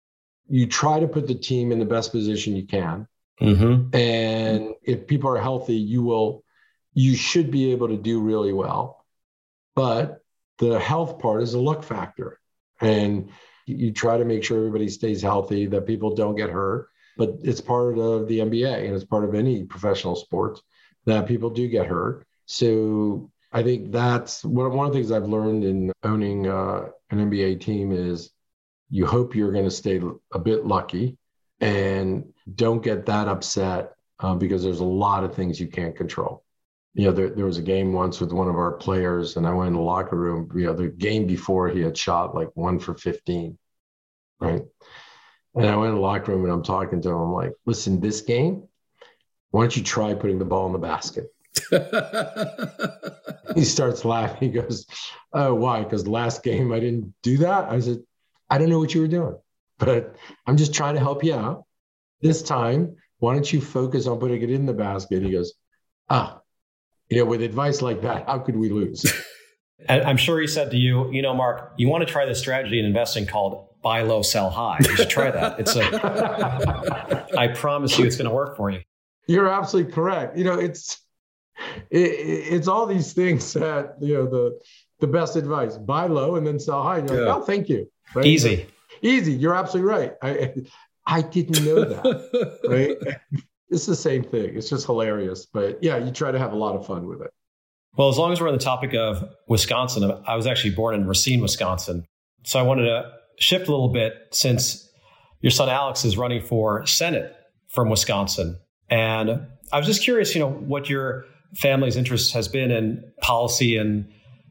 you 0.49 0.67
try 0.67 1.01
to 1.01 1.09
put 1.09 1.27
the 1.27 1.35
team 1.35 1.73
in 1.73 1.79
the 1.79 1.85
best 1.85 2.13
position 2.13 2.55
you 2.55 2.67
can. 2.67 3.09
Mm-hmm. 3.41 3.97
And 3.97 4.75
if 4.83 5.07
people 5.07 5.31
are 5.31 5.41
healthy, 5.41 5.77
you 5.77 6.03
will, 6.03 6.45
you 6.95 7.17
should 7.17 7.51
be 7.51 7.73
able 7.73 7.89
to 7.89 7.97
do 7.97 8.21
really 8.21 8.53
well. 8.53 9.05
But 9.75 10.21
the 10.59 10.79
health 10.79 11.19
part 11.19 11.43
is 11.43 11.55
a 11.55 11.61
look 11.61 11.83
factor. 11.83 12.41
And 12.81 13.31
you 13.67 13.93
try 13.93 14.17
to 14.19 14.25
make 14.25 14.45
sure 14.45 14.59
everybody 14.59 14.89
stays 14.89 15.23
healthy, 15.23 15.67
that 15.67 15.87
people 15.87 16.15
don't 16.15 16.37
get 16.37 16.51
hurt. 16.51 16.89
But 17.17 17.37
it's 17.43 17.61
part 17.61 17.99
of 17.99 18.29
the 18.29 18.41
NBA 18.41 18.85
and 18.85 18.95
it's 18.95 19.05
part 19.05 19.25
of 19.25 19.35
any 19.35 19.65
professional 19.65 20.17
sport 20.17 20.61
that 21.07 21.27
people 21.27 21.51
do 21.51 21.67
get 21.67 21.87
hurt. 21.87 22.27
So 22.45 23.31
I 23.53 23.63
think 23.63 23.91
that's 23.91 24.45
one, 24.45 24.67
of 24.67 24.93
the 24.93 24.99
things 24.99 25.11
I've 25.11 25.29
learned 25.29 25.65
in 25.65 25.93
owning 26.03 26.47
uh, 26.47 26.89
an 27.11 27.31
NBA 27.31 27.61
team 27.61 27.93
is 27.93 28.31
you 28.91 29.07
hope 29.07 29.35
you're 29.35 29.53
going 29.53 29.65
to 29.65 29.71
stay 29.71 30.01
a 30.33 30.39
bit 30.39 30.67
lucky 30.67 31.17
and 31.61 32.33
don't 32.55 32.83
get 32.83 33.07
that 33.07 33.29
upset 33.29 33.95
uh, 34.21 34.35
because 34.35 34.63
there's 34.63 34.81
a 34.81 34.85
lot 34.85 35.25
of 35.25 35.35
things 35.35 35.59
you 35.59 35.69
can't 35.69 35.97
control. 35.97 36.45
You 36.97 37.05
know, 37.05 37.13
there, 37.13 37.29
there 37.29 37.45
was 37.45 37.59
a 37.59 37.63
game 37.63 37.93
once 37.93 38.21
with 38.21 38.33
one 38.33 38.49
of 38.49 38.57
our 38.57 38.73
players, 38.73 39.37
and 39.37 39.47
I 39.47 39.53
went 39.53 39.69
in 39.69 39.75
the 39.75 39.81
locker 39.81 40.17
room. 40.17 40.51
You 40.55 40.67
know, 40.67 40.73
the 40.73 40.89
game 40.89 41.27
before 41.27 41.69
he 41.69 41.81
had 41.81 41.97
shot 41.97 42.35
like 42.35 42.49
one 42.55 42.79
for 42.79 42.95
15, 42.95 43.59
right? 44.41 44.63
And 45.55 45.67
I 45.67 45.77
went 45.77 45.91
in 45.91 45.95
the 45.95 46.01
locker 46.01 46.33
room 46.33 46.45
and 46.45 46.53
I'm 46.53 46.63
talking 46.63 47.01
to 47.03 47.09
him. 47.11 47.17
I'm 47.17 47.33
like, 47.33 47.53
listen, 47.65 48.01
this 48.01 48.23
game, 48.23 48.69
why 49.51 49.63
don't 49.63 49.77
you 49.77 49.83
try 49.83 50.15
putting 50.15 50.39
the 50.39 50.45
ball 50.45 50.67
in 50.67 50.73
the 50.73 50.79
basket? 50.79 51.33
he 53.55 53.65
starts 53.65 54.05
laughing. 54.05 54.53
He 54.53 54.61
goes, 54.61 54.87
Oh, 55.33 55.55
why? 55.55 55.83
Because 55.83 56.07
last 56.07 56.43
game 56.43 56.73
I 56.73 56.81
didn't 56.81 57.15
do 57.23 57.39
that. 57.39 57.71
I 57.71 57.81
said, 57.81 57.99
I 58.51 58.59
don't 58.59 58.69
know 58.69 58.79
what 58.79 58.95
you 58.95 59.01
were 59.01 59.09
doing, 59.09 59.37
but 59.79 60.17
I'm 60.47 60.59
just 60.59 60.75
trying 60.75 60.95
to 60.95 61.01
help 61.01 61.25
you 61.25 61.35
out. 61.35 61.65
This 62.21 62.43
time, 62.43 62.97
why 63.19 63.35
don't 63.35 63.51
you 63.51 63.61
focus 63.61 64.07
on 64.07 64.19
putting 64.19 64.43
it 64.43 64.51
in 64.51 64.67
the 64.67 64.75
basket? 64.75 65.23
He 65.23 65.33
goes, 65.33 65.55
Ah, 66.11 66.41
you 67.11 67.19
know, 67.19 67.25
with 67.25 67.43
advice 67.43 67.83
like 67.83 68.03
that, 68.03 68.27
how 68.27 68.39
could 68.39 68.57
we 68.57 68.69
lose? 68.69 69.05
And 69.89 70.03
I'm 70.05 70.17
sure 70.17 70.41
he 70.41 70.47
said 70.47 70.71
to 70.71 70.77
you, 70.77 71.13
you 71.13 71.21
know, 71.21 71.35
Marc, 71.35 71.75
you 71.77 71.89
want 71.89 72.05
to 72.05 72.11
try 72.11 72.25
this 72.25 72.39
strategy 72.39 72.79
in 72.79 72.87
investing 72.87 73.27
called 73.27 73.69
buy 73.83 74.03
low, 74.03 74.23
sell 74.23 74.51
high. 74.51 74.79
You 74.81 74.97
should 74.97 75.11
try 75.11 75.31
that. 75.31 75.61
It's 75.61 75.77
a, 75.77 77.29
I 77.39 77.49
promise 77.49 77.99
you, 77.99 78.07
it's 78.07 78.17
going 78.17 78.29
to 78.29 78.35
work 78.35 78.57
for 78.57 78.71
you. 78.71 78.81
You're 79.29 79.49
absolutely 79.49 79.93
correct. 79.93 80.37
You 80.37 80.45
know, 80.45 80.59
it's 80.59 80.99
it, 81.91 81.99
it's 81.99 82.69
all 82.69 82.87
these 82.87 83.13
things 83.13 83.53
that 83.53 83.97
you 84.01 84.15
know 84.15 84.27
the 84.27 84.59
the 85.01 85.07
best 85.07 85.37
advice: 85.37 85.77
buy 85.77 86.07
low 86.07 86.37
and 86.37 86.47
then 86.47 86.59
sell 86.59 86.83
high. 86.83 86.99
And 86.99 87.09
you're 87.09 87.23
yeah. 87.23 87.35
like, 87.35 87.43
oh, 87.43 87.45
thank 87.45 87.69
you. 87.69 87.89
Right? 88.15 88.27
Easy, 88.27 88.67
easy. 89.03 89.33
You're 89.33 89.55
absolutely 89.55 89.91
right. 89.93 90.15
I 90.23 90.55
I 91.07 91.23
didn't 91.23 91.65
know 91.65 91.85
that. 91.85 92.59
right? 92.69 93.43
It's 93.69 93.87
the 93.87 93.97
same 93.97 94.23
thing. 94.23 94.57
It's 94.57 94.71
just 94.71 94.87
hilarious. 94.87 95.47
But 95.47 95.83
yeah, 95.83 95.97
you 95.97 96.11
try 96.11 96.31
to 96.31 96.39
have 96.39 96.53
a 96.53 96.57
lot 96.57 96.77
of 96.77 96.87
fun 96.87 97.07
with 97.07 97.21
it. 97.21 97.31
Well, 97.97 98.09
as 98.09 98.19
long 98.19 98.33
as 98.33 98.41
we're 98.41 98.49
on 98.49 98.55
the 98.55 98.63
topic 98.63 98.95
of 98.95 99.25
Wisconsin, 99.49 100.11
I 100.27 100.37
was 100.37 100.47
actually 100.47 100.75
born 100.75 100.95
in 100.95 101.07
Racine, 101.07 101.41
Wisconsin. 101.41 102.07
So 102.45 102.59
I 102.59 102.63
wanted 102.63 102.85
to 102.85 103.11
shift 103.39 103.69
a 103.69 103.71
little 103.71 103.89
bit 103.89 104.15
since 104.33 104.89
your 105.41 105.51
son 105.51 105.69
Alex 105.69 106.05
is 106.05 106.17
running 106.17 106.43
for 106.43 106.85
Senate 106.87 107.35
from 107.69 107.89
Wisconsin. 107.89 108.59
And 108.91 109.47
I 109.73 109.79
was 109.79 109.87
just 109.87 110.03
curious, 110.03 110.35
you 110.35 110.41
know, 110.41 110.51
what 110.51 110.89
your 110.89 111.25
family's 111.55 111.97
interest 111.97 112.35
has 112.35 112.49
been 112.49 112.71
in 112.71 113.03
policy 113.21 113.77
and 113.77 114.09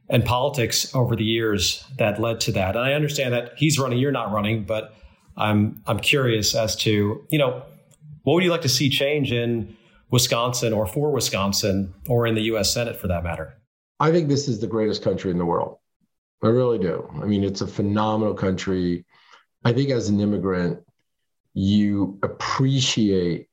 and 0.08 0.24
politics 0.24 0.94
over 0.94 1.16
the 1.16 1.24
years 1.24 1.84
that 1.98 2.22
led 2.22 2.40
to 2.40 2.52
that. 2.52 2.76
And 2.76 2.86
I 2.86 2.94
understand 2.94 3.34
that 3.34 3.54
he's 3.58 3.80
running, 3.80 3.98
you're 3.98 4.12
not 4.12 4.32
running, 4.32 4.64
but 4.64 4.96
I'm 5.38 5.82
I'm 5.88 6.00
curious 6.00 6.56
as 6.56 6.76
to, 6.78 7.26
you 7.30 7.40
know, 7.40 7.64
what 8.26 8.34
would 8.34 8.44
you 8.44 8.52
like 8.52 8.64
to 8.64 8.70
see 8.70 8.90
change 8.90 9.32
in 9.32 9.78
Wisconsin 10.12 10.74
or 10.74 10.86
for 10.86 11.12
Wisconsin 11.12 11.94
or 12.10 12.28
in 12.28 12.36
the 12.36 12.42
US 12.42 12.74
Senate 12.74 12.98
for 12.98 13.08
that 13.08 13.24
matter? 13.24 13.56
I 14.00 14.12
think 14.12 14.28
this 14.28 14.50
is 14.50 14.60
the 14.60 14.68
greatest 14.68 15.02
country 15.02 15.32
in 15.32 15.38
the 15.38 15.46
world. 15.46 15.78
I 16.44 16.48
really 16.48 16.78
do. 16.78 17.10
I 17.22 17.26
mean, 17.26 17.44
it's 17.44 17.62
a 17.62 17.68
phenomenal 17.68 18.34
country. 18.34 19.06
I 19.64 19.72
think 19.72 19.90
as 19.90 20.10
an 20.10 20.20
immigrant, 20.20 20.80
you 21.54 22.20
appreciate 22.22 23.48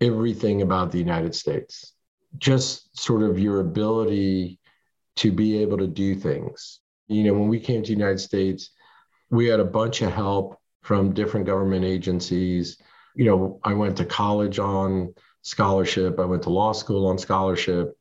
everything 0.00 0.60
about 0.60 0.92
the 0.92 0.98
United 0.98 1.34
States 1.34 1.94
just 2.38 2.98
sort 2.98 3.22
of 3.22 3.38
your 3.38 3.60
ability 3.60 4.58
to 5.16 5.30
be 5.30 5.58
able 5.58 5.78
to 5.78 5.86
do 5.86 6.14
things. 6.14 6.80
You 7.08 7.24
know, 7.24 7.34
when 7.34 7.48
we 7.48 7.60
came 7.60 7.82
to 7.82 7.88
the 7.88 7.98
United 7.98 8.20
States, 8.20 8.70
we 9.30 9.46
had 9.46 9.60
a 9.60 9.64
bunch 9.64 10.02
of 10.02 10.12
help 10.12 10.58
from 10.82 11.12
different 11.12 11.46
government 11.46 11.84
agencies. 11.84 12.78
You 13.14 13.24
know, 13.26 13.60
I 13.62 13.74
went 13.74 13.96
to 13.98 14.04
college 14.04 14.58
on 14.58 15.14
scholarship, 15.42 16.18
I 16.18 16.24
went 16.24 16.42
to 16.44 16.50
law 16.50 16.72
school 16.72 17.06
on 17.06 17.18
scholarship. 17.18 17.96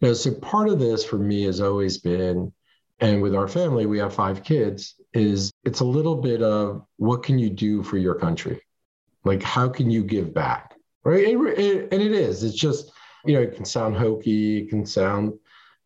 You 0.00 0.08
know, 0.08 0.14
so 0.14 0.34
part 0.34 0.68
of 0.68 0.78
this 0.78 1.04
for 1.04 1.18
me 1.18 1.44
has 1.44 1.60
always 1.60 1.98
been, 1.98 2.52
and 3.00 3.22
with 3.22 3.34
our 3.34 3.48
family, 3.48 3.86
we 3.86 3.98
have 3.98 4.14
five 4.14 4.42
kids, 4.42 4.94
is 5.12 5.50
it's 5.64 5.80
a 5.80 5.84
little 5.84 6.16
bit 6.16 6.42
of 6.42 6.84
what 6.96 7.22
can 7.22 7.38
you 7.38 7.50
do 7.50 7.82
for 7.82 7.96
your 7.96 8.14
country? 8.14 8.60
Like, 9.24 9.42
how 9.42 9.68
can 9.68 9.90
you 9.90 10.02
give 10.02 10.32
back? 10.34 10.74
Right. 11.04 11.26
And 11.28 11.46
it 12.02 12.12
is. 12.12 12.44
It's 12.44 12.56
just, 12.56 12.92
you 13.24 13.34
know, 13.34 13.40
it 13.40 13.54
can 13.54 13.64
sound 13.64 13.96
hokey, 13.96 14.58
it 14.58 14.68
can 14.68 14.84
sound, 14.84 15.32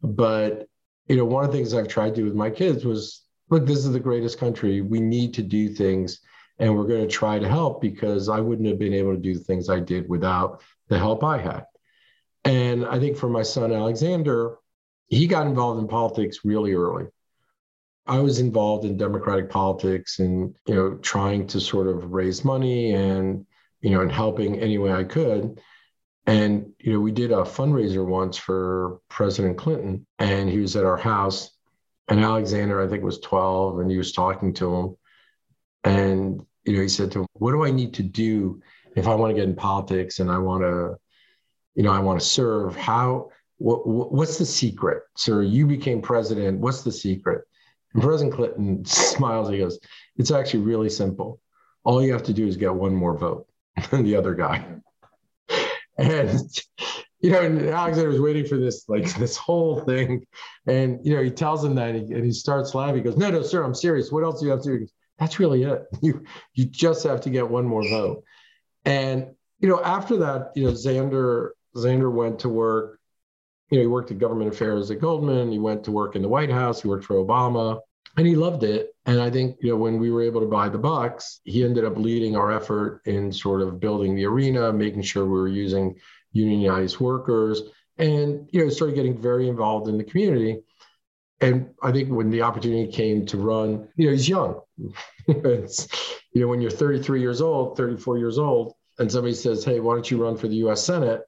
but 0.02 0.68
you 1.06 1.16
know, 1.16 1.24
one 1.24 1.44
of 1.44 1.52
the 1.52 1.56
things 1.58 1.74
I've 1.74 1.88
tried 1.88 2.10
to 2.10 2.16
do 2.16 2.24
with 2.24 2.34
my 2.34 2.50
kids 2.50 2.84
was, 2.84 3.22
look, 3.50 3.66
this 3.66 3.84
is 3.84 3.92
the 3.92 4.00
greatest 4.00 4.38
country. 4.38 4.80
We 4.80 5.00
need 5.00 5.34
to 5.34 5.42
do 5.42 5.68
things, 5.68 6.20
and 6.58 6.76
we're 6.76 6.86
going 6.86 7.06
to 7.06 7.08
try 7.08 7.38
to 7.38 7.48
help 7.48 7.80
because 7.80 8.28
I 8.28 8.40
wouldn't 8.40 8.68
have 8.68 8.78
been 8.78 8.94
able 8.94 9.14
to 9.14 9.20
do 9.20 9.34
the 9.34 9.44
things 9.44 9.68
I 9.68 9.80
did 9.80 10.08
without 10.08 10.62
the 10.88 10.98
help 10.98 11.24
I 11.24 11.38
had. 11.38 11.64
And 12.44 12.84
I 12.84 12.98
think 12.98 13.16
for 13.16 13.28
my 13.28 13.42
son 13.42 13.72
Alexander, 13.72 14.56
he 15.08 15.26
got 15.26 15.46
involved 15.46 15.80
in 15.80 15.88
politics 15.88 16.38
really 16.44 16.74
early. 16.74 17.06
I 18.06 18.18
was 18.18 18.38
involved 18.38 18.84
in 18.84 18.98
democratic 18.98 19.48
politics 19.48 20.18
and 20.18 20.54
you 20.66 20.74
know 20.74 20.94
trying 20.96 21.46
to 21.48 21.60
sort 21.60 21.86
of 21.86 22.12
raise 22.12 22.44
money 22.44 22.92
and 22.92 23.46
you 23.80 23.90
know 23.90 24.02
and 24.02 24.12
helping 24.12 24.58
any 24.58 24.78
way 24.78 24.92
I 24.92 25.04
could. 25.04 25.60
And 26.26 26.72
you 26.78 26.92
know, 26.92 27.00
we 27.00 27.12
did 27.12 27.32
a 27.32 27.42
fundraiser 27.42 28.06
once 28.06 28.36
for 28.36 29.00
President 29.08 29.58
Clinton, 29.58 30.06
and 30.18 30.48
he 30.48 30.58
was 30.58 30.76
at 30.76 30.84
our 30.84 30.96
house. 30.96 31.50
And 32.08 32.20
Alexander, 32.20 32.82
I 32.82 32.88
think, 32.88 33.02
was 33.02 33.18
12, 33.20 33.80
and 33.80 33.90
he 33.90 33.96
was 33.96 34.12
talking 34.12 34.52
to 34.54 34.74
him. 34.74 34.96
And 35.84 36.44
you 36.64 36.76
know, 36.76 36.82
he 36.82 36.88
said 36.88 37.12
to 37.12 37.20
him, 37.20 37.26
"What 37.34 37.52
do 37.52 37.64
I 37.64 37.70
need 37.70 37.94
to 37.94 38.02
do 38.02 38.60
if 38.96 39.06
I 39.06 39.14
want 39.14 39.30
to 39.30 39.34
get 39.34 39.48
in 39.48 39.54
politics 39.54 40.18
and 40.20 40.30
I 40.30 40.38
want 40.38 40.62
to, 40.62 40.96
you 41.74 41.82
know, 41.82 41.92
I 41.92 42.00
want 42.00 42.20
to 42.20 42.26
serve? 42.26 42.76
How? 42.76 43.30
What, 43.58 43.86
what's 43.86 44.38
the 44.38 44.46
secret, 44.46 45.04
sir? 45.16 45.42
You 45.42 45.66
became 45.66 46.02
president. 46.02 46.60
What's 46.60 46.82
the 46.82 46.92
secret?" 46.92 47.44
And 47.92 48.02
President 48.02 48.34
Clinton 48.34 48.84
smiles. 48.86 49.50
He 49.50 49.58
goes, 49.58 49.78
"It's 50.16 50.30
actually 50.30 50.60
really 50.60 50.90
simple. 50.90 51.40
All 51.84 52.02
you 52.02 52.12
have 52.12 52.22
to 52.24 52.32
do 52.32 52.46
is 52.46 52.56
get 52.56 52.74
one 52.74 52.94
more 52.94 53.16
vote 53.16 53.46
than 53.90 54.04
the 54.04 54.16
other 54.16 54.34
guy." 54.34 54.64
and 55.98 56.40
you 57.24 57.30
know, 57.30 57.40
and 57.40 57.58
Alexander 57.70 58.10
was 58.10 58.20
waiting 58.20 58.46
for 58.46 58.58
this, 58.58 58.86
like 58.86 59.14
this 59.14 59.34
whole 59.34 59.80
thing. 59.80 60.26
And, 60.66 61.00
you 61.02 61.16
know, 61.16 61.22
he 61.22 61.30
tells 61.30 61.64
him 61.64 61.74
that 61.76 61.94
and 61.94 62.06
he, 62.06 62.14
and 62.14 62.22
he 62.22 62.32
starts 62.32 62.74
laughing. 62.74 62.96
He 62.96 63.00
goes, 63.00 63.16
no, 63.16 63.30
no, 63.30 63.40
sir, 63.40 63.64
I'm 63.64 63.74
serious. 63.74 64.12
What 64.12 64.24
else 64.24 64.40
do 64.40 64.44
you 64.44 64.52
have 64.52 64.60
to 64.64 64.78
do? 64.80 64.86
That's 65.18 65.38
really 65.38 65.62
it. 65.62 65.82
You, 66.02 66.24
you 66.54 66.64
just 66.64 67.04
have 67.04 67.22
to 67.22 67.30
get 67.30 67.48
one 67.48 67.66
more 67.66 67.88
vote. 67.88 68.24
And, 68.84 69.34
you 69.60 69.68
know, 69.68 69.82
after 69.82 70.18
that, 70.18 70.52
you 70.54 70.64
know, 70.64 70.72
Xander, 70.72 71.50
Xander 71.74 72.12
went 72.12 72.40
to 72.40 72.48
work, 72.48 73.00
you 73.70 73.78
know, 73.78 73.82
he 73.82 73.86
worked 73.86 74.10
at 74.10 74.18
government 74.18 74.52
affairs 74.52 74.90
at 74.90 75.00
Goldman. 75.00 75.50
He 75.50 75.58
went 75.58 75.84
to 75.84 75.92
work 75.92 76.16
in 76.16 76.22
the 76.22 76.28
White 76.28 76.50
House. 76.50 76.82
He 76.82 76.88
worked 76.88 77.04
for 77.04 77.16
Obama 77.16 77.80
and 78.16 78.26
he 78.26 78.36
loved 78.36 78.62
it. 78.62 78.90
And 79.06 79.20
I 79.20 79.30
think, 79.30 79.56
you 79.60 79.70
know, 79.70 79.76
when 79.76 79.98
we 79.98 80.10
were 80.10 80.22
able 80.22 80.40
to 80.40 80.46
buy 80.46 80.68
the 80.68 80.78
Bucks, 80.78 81.40
he 81.44 81.64
ended 81.64 81.84
up 81.84 81.96
leading 81.96 82.36
our 82.36 82.52
effort 82.52 83.02
in 83.06 83.32
sort 83.32 83.60
of 83.60 83.80
building 83.80 84.14
the 84.14 84.24
arena, 84.26 84.72
making 84.72 85.02
sure 85.02 85.24
we 85.24 85.32
were 85.32 85.48
using 85.48 85.96
unionized 86.32 87.00
workers, 87.00 87.62
and, 87.98 88.48
you 88.52 88.60
know, 88.60 88.68
started 88.68 88.96
getting 88.96 89.20
very 89.20 89.48
involved 89.48 89.88
in 89.88 89.98
the 89.98 90.04
community. 90.04 90.60
And 91.40 91.70
I 91.82 91.92
think 91.92 92.10
when 92.10 92.30
the 92.30 92.42
opportunity 92.42 92.90
came 92.90 93.26
to 93.26 93.38
run, 93.38 93.88
you 93.96 94.06
know, 94.06 94.12
he's 94.12 94.28
young. 94.28 94.60
it's, 95.28 95.88
you 96.32 96.40
know, 96.40 96.48
when 96.48 96.60
you're 96.60 96.70
33 96.70 97.20
years 97.20 97.40
old, 97.40 97.76
34 97.76 98.18
years 98.18 98.38
old, 98.38 98.74
and 98.98 99.10
somebody 99.10 99.34
says, 99.34 99.64
hey, 99.64 99.80
why 99.80 99.94
don't 99.94 100.10
you 100.10 100.22
run 100.22 100.36
for 100.36 100.48
the 100.48 100.56
US 100.66 100.84
Senate? 100.84 101.22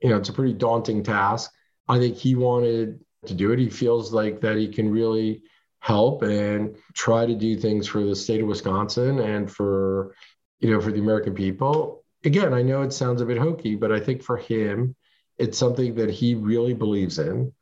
You 0.00 0.10
know, 0.10 0.16
it's 0.16 0.28
a 0.28 0.32
pretty 0.32 0.54
daunting 0.54 1.02
task. 1.02 1.50
I 1.88 1.98
think 1.98 2.16
he 2.16 2.34
wanted 2.34 3.00
to 3.26 3.34
do 3.34 3.52
it. 3.52 3.58
He 3.58 3.68
feels 3.68 4.12
like 4.12 4.40
that 4.42 4.56
he 4.56 4.68
can 4.68 4.90
really 4.90 5.42
help 5.80 6.22
and 6.22 6.76
try 6.94 7.26
to 7.26 7.34
do 7.34 7.56
things 7.56 7.86
for 7.86 8.02
the 8.02 8.16
state 8.16 8.40
of 8.40 8.48
Wisconsin 8.48 9.20
and 9.20 9.50
for 9.50 10.14
you 10.60 10.70
know 10.70 10.80
for 10.80 10.92
the 10.92 11.00
American 11.00 11.34
people. 11.34 12.04
Again, 12.24 12.52
I 12.52 12.62
know 12.62 12.82
it 12.82 12.92
sounds 12.92 13.20
a 13.20 13.26
bit 13.26 13.38
hokey, 13.38 13.76
but 13.76 13.92
I 13.92 14.00
think 14.00 14.22
for 14.22 14.36
him, 14.36 14.96
it's 15.38 15.56
something 15.56 15.94
that 15.96 16.10
he 16.10 16.34
really 16.34 16.74
believes 16.74 17.18
in. 17.18 17.52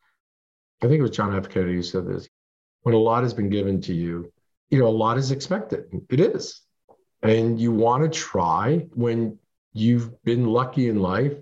I 0.82 0.86
think 0.86 0.98
it 0.98 1.02
was 1.02 1.10
John 1.10 1.36
F. 1.36 1.48
Kennedy 1.48 1.74
who 1.74 1.82
said 1.82 2.06
this. 2.06 2.28
When 2.82 2.94
a 2.94 2.98
lot 2.98 3.22
has 3.22 3.34
been 3.34 3.48
given 3.48 3.80
to 3.82 3.94
you, 3.94 4.32
you 4.70 4.78
know, 4.78 4.86
a 4.86 4.88
lot 4.88 5.18
is 5.18 5.30
expected. 5.30 5.84
It 6.08 6.20
is. 6.20 6.60
And 7.22 7.60
you 7.60 7.72
want 7.72 8.02
to 8.02 8.08
try 8.08 8.86
when 8.94 9.38
you've 9.72 10.22
been 10.22 10.46
lucky 10.46 10.88
in 10.88 11.00
life 11.00 11.34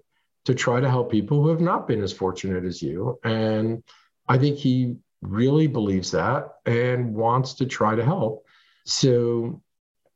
to 0.45 0.55
try 0.55 0.81
to 0.81 0.89
help 0.89 1.11
people 1.11 1.43
who 1.43 1.49
have 1.49 1.61
not 1.61 1.89
been 1.89 2.03
as 2.03 2.13
fortunate 2.13 2.65
as 2.65 2.83
you. 2.83 3.19
And 3.25 3.83
I 4.29 4.39
think 4.39 4.59
he 4.59 4.97
really 5.23 5.67
believes 5.67 6.11
that 6.13 6.49
and 6.67 7.15
wants 7.15 7.55
to 7.55 7.67
try 7.67 7.95
to 7.95 8.05
help. 8.05 8.45
So, 8.85 9.63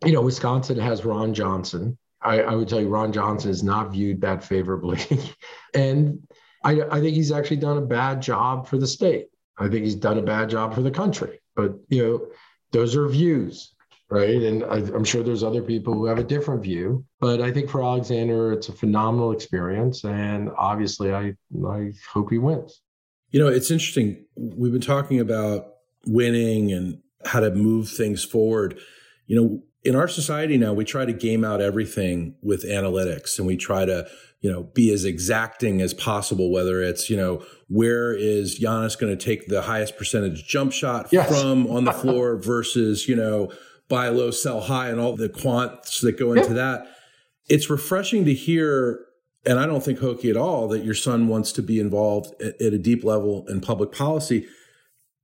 you 0.05 0.13
know, 0.13 0.23
Wisconsin 0.23 0.79
has 0.79 1.05
Ron 1.05 1.35
Johnson. 1.35 1.99
I, 2.21 2.41
I 2.41 2.55
would 2.55 2.69
tell 2.69 2.81
you, 2.81 2.89
Ron 2.89 3.13
Johnson 3.13 3.51
is 3.51 3.63
not 3.63 3.93
viewed 3.93 4.21
that 4.23 4.45
favorably. 4.45 5.01
and 5.75 6.27
I, 6.65 6.83
I 6.83 7.01
think 7.01 7.15
he's 7.15 7.33
actually 7.33 7.59
done 7.59 7.79
a 7.79 7.83
bad 7.83 8.21
job 8.21 8.67
for 8.67 8.79
the 8.79 8.87
state. 8.87 9.29
I 9.59 9.69
think 9.69 9.85
he's 9.85 9.95
done 9.95 10.19
a 10.19 10.23
bad 10.23 10.51
job 10.51 10.75
for 10.75 10.83
the 10.83 10.91
country. 10.91 11.41
But, 11.55 11.75
you 11.89 12.03
know, 12.03 12.27
those 12.73 12.95
are 12.97 13.09
views 13.09 13.75
right? 14.11 14.43
And 14.43 14.65
I, 14.65 14.79
am 14.79 15.05
sure 15.05 15.23
there's 15.23 15.43
other 15.43 15.63
people 15.63 15.95
who 15.95 16.07
have 16.07 16.19
a 16.19 16.25
different 16.25 16.63
view, 16.63 17.05
but 17.21 17.41
I 17.41 17.53
think 17.53 17.69
for 17.69 17.83
Alexander, 17.83 18.53
it's 18.53 18.69
a 18.69 18.73
phenomenal 18.73 19.33
experience, 19.33 20.05
and 20.05 20.51
obviously, 20.57 21.13
I 21.13 21.35
I 21.67 21.93
hope 22.11 22.31
he 22.31 22.39
wins. 22.39 22.81
You 23.31 23.41
know, 23.41 23.49
it's 23.49 23.71
interesting. 23.71 24.25
We've 24.37 24.73
been 24.73 24.81
talking 24.81 25.21
about 25.21 25.75
winning 26.07 26.73
and 26.73 27.01
how 27.27 27.41
to 27.41 27.51
move 27.51 27.91
things 27.91 28.25
forward. 28.25 28.79
You 29.27 29.41
know, 29.41 29.63
in 29.85 29.95
our 29.95 30.09
society 30.09 30.59
now, 30.59 30.73
we 30.73 30.85
try 30.85 31.05
to 31.05 31.13
game 31.13 31.45
out 31.45 31.61
everything 31.61 32.35
with 32.43 32.65
analytics, 32.65 33.39
and 33.39 33.47
we 33.47 33.57
try 33.57 33.85
to 33.85 34.09
you 34.41 34.51
know, 34.51 34.63
be 34.75 34.93
as 34.93 35.05
exacting 35.05 35.81
as 35.81 35.93
possible, 35.93 36.53
whether 36.53 36.81
it's, 36.81 37.11
you 37.11 37.17
know, 37.17 37.45
where 37.69 38.13
is 38.13 38.61
Giannis 38.61 38.99
going 38.99 39.17
to 39.17 39.25
take 39.25 39.49
the 39.49 39.63
highest 39.63 39.97
percentage 39.97 40.47
jump 40.47 40.73
shot 40.73 41.09
yes. 41.11 41.29
from 41.29 41.67
on 41.67 41.85
the 41.85 41.93
floor 41.93 42.37
versus, 42.43 43.09
you 43.09 43.17
know, 43.17 43.53
buy 43.89 44.09
low, 44.09 44.31
sell 44.31 44.61
high, 44.61 44.91
and 44.91 45.01
all 45.01 45.17
the 45.17 45.29
quants 45.29 46.01
that 46.03 46.19
go 46.19 46.33
into 46.33 46.55
that. 46.55 46.87
It's 47.49 47.69
refreshing 47.69 48.25
to 48.27 48.35
hear, 48.35 49.01
and 49.45 49.59
I 49.59 49.67
don't 49.67 49.83
think 49.83 49.99
hokey 49.99 50.31
at 50.31 50.37
all, 50.37 50.69
that 50.69 50.85
your 50.85 50.95
son 50.95 51.27
wants 51.27 51.51
to 51.53 51.63
be 51.63 51.81
involved 51.81 52.41
at, 52.41 52.61
at 52.63 52.73
a 52.73 52.79
deep 52.79 53.03
level 53.03 53.45
in 53.49 53.61
public 53.61 53.91
policy. 53.91 54.47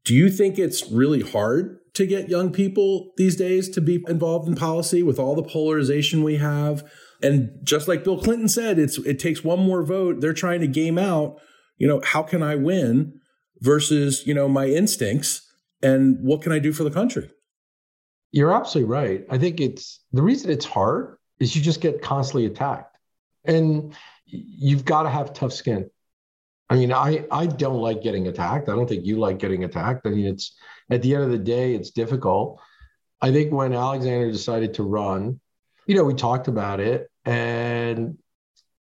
Do 0.05 0.15
you 0.15 0.29
think 0.29 0.59
it's 0.59 0.91
really 0.91 1.21
hard 1.21 1.79
to 1.95 2.07
get 2.07 2.29
young 2.29 2.53
people 2.53 3.13
these 3.17 3.37
days 3.37 3.69
to 3.71 3.81
be 3.81 4.05
involved 4.09 4.49
in 4.49 4.55
policy 4.55 5.03
with 5.03 5.19
all 5.19 5.35
the 5.35 5.43
polarization 5.43 6.23
we 6.23 6.37
have? 6.37 6.85
And 7.23 7.59
just 7.63 7.89
like 7.89 8.05
Bill 8.05 8.21
Clinton 8.21 8.49
said, 8.49 8.79
it's 8.79 8.99
it 8.99 9.19
takes 9.19 9.43
one 9.43 9.61
more 9.61 9.83
vote. 9.83 10.21
They're 10.21 10.33
trying 10.33 10.61
to 10.61 10.67
game 10.67 10.99
out, 10.99 11.41
you 11.79 11.89
know, 11.89 12.01
how 12.05 12.23
can 12.23 12.43
I 12.43 12.57
win 12.57 13.21
versus, 13.61 14.27
you 14.27 14.35
know, 14.35 14.49
my 14.49 14.67
instincts 14.67 15.41
and 15.83 16.19
what 16.21 16.43
can 16.43 16.53
I 16.53 16.59
do 16.59 16.73
for 16.73 16.85
the 16.85 16.91
country? 16.91 17.31
You're 18.33 18.53
absolutely 18.53 18.93
right. 18.93 19.25
I 19.31 19.39
think 19.39 19.61
it's 19.61 20.01
the 20.13 20.23
reason 20.23 20.51
it's 20.51 20.65
hard 20.65 21.17
is 21.39 21.55
you 21.55 21.63
just 21.63 21.81
get 21.81 22.03
constantly 22.03 22.47
attacked. 22.47 22.99
And 23.45 23.95
you've 24.27 24.85
got 24.85 25.05
to 25.05 25.11
have 25.11 25.33
tough 25.35 25.53
skin. 25.53 25.89
I 26.71 26.77
mean, 26.77 26.93
I 26.93 27.27
I 27.31 27.47
don't 27.47 27.81
like 27.81 28.03
getting 28.03 28.29
attacked. 28.29 28.69
I 28.69 28.75
don't 28.75 28.89
think 28.89 29.05
you 29.05 29.19
like 29.19 29.39
getting 29.39 29.65
attacked. 29.65 30.07
I 30.07 30.11
mean, 30.11 30.27
it's 30.27 30.57
at 30.91 31.03
the 31.03 31.15
end 31.15 31.25
of 31.25 31.31
the 31.31 31.39
day, 31.39 31.75
it's 31.75 31.91
difficult. 31.91 32.61
I 33.21 33.33
think 33.33 33.53
when 33.53 33.73
Alexander 33.73 34.31
decided 34.31 34.75
to 34.75 34.83
run, 34.83 35.41
you 35.87 35.95
know, 35.95 36.05
we 36.05 36.15
talked 36.15 36.49
about 36.49 36.81
it, 36.81 37.11
and 37.25 38.19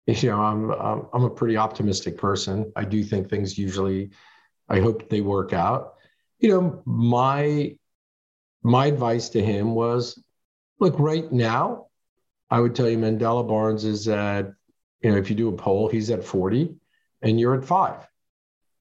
you 0.08 0.30
know, 0.30 0.42
I'm 0.42 0.72
I'm, 0.72 1.08
I'm 1.14 1.24
a 1.24 1.30
pretty 1.30 1.58
optimistic 1.58 2.18
person. 2.18 2.72
I 2.76 2.84
do 2.84 3.04
think 3.04 3.30
things 3.30 3.58
usually, 3.58 4.12
I 4.68 4.80
hope 4.80 5.10
they 5.10 5.22
work 5.22 5.54
out. 5.54 5.96
You 6.40 6.50
know, 6.50 6.84
my 6.86 7.76
my 8.62 8.88
advice 8.88 9.30
to 9.30 9.44
him 9.44 9.74
was 9.74 10.22
look, 10.80 11.00
right 11.00 11.32
now, 11.32 11.88
I 12.50 12.60
would 12.60 12.76
tell 12.76 12.90
you 12.90 12.98
Mandela 12.98 13.48
Barnes 13.48 13.86
is 13.86 14.08
at, 14.08 14.52
you 15.02 15.12
know, 15.12 15.18
if 15.18 15.30
you 15.30 15.36
do 15.36 15.50
a 15.50 15.54
poll, 15.54 15.90
he's 15.90 16.10
at 16.10 16.24
40 16.24 16.76
and 17.22 17.40
you're 17.40 17.56
at 17.56 17.66
five. 17.66 18.08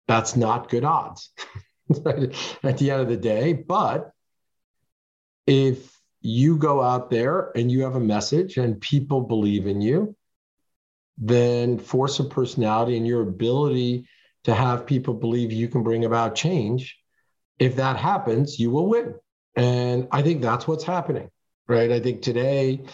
That's 0.07 0.37
not 0.37 0.71
good 0.71 0.85
odds 0.85 1.31
at 1.91 2.79
the 2.79 2.91
end 2.91 3.03
of 3.03 3.09
the 3.09 3.17
day. 3.17 3.53
But 3.53 4.11
if 5.47 5.99
you 6.21 6.57
go 6.57 6.83
out 6.83 7.11
there 7.11 7.53
and 7.55 7.71
you 7.71 7.83
have 7.83 7.95
a 7.95 8.01
message 8.01 8.57
and 8.57 8.81
people 8.81 9.23
believe 9.23 9.67
in 9.67 9.81
you, 9.81 10.17
then 11.19 11.79
force 11.79 12.21
of 12.21 12.31
personality 12.31 12.97
and 12.97 13.07
your 13.07 13.23
ability 13.23 14.07
to 14.45 14.55
have 14.55 14.87
people 14.87 15.15
believe 15.15 15.53
you 15.53 15.69
can 15.69 15.83
bring 15.83 16.05
about 16.05 16.35
change, 16.35 16.97
if 17.59 17.77
that 17.77 17.97
happens, 17.97 18.59
you 18.59 18.71
will 18.71 18.87
win. 18.87 19.15
And 19.57 20.09
I 20.13 20.23
think 20.23 20.43
that's 20.43 20.69
what's 20.69 20.85
happening, 20.85 21.31
right? 21.67 21.91
I 21.91 22.01
think 22.01 22.23
today, 22.23 22.85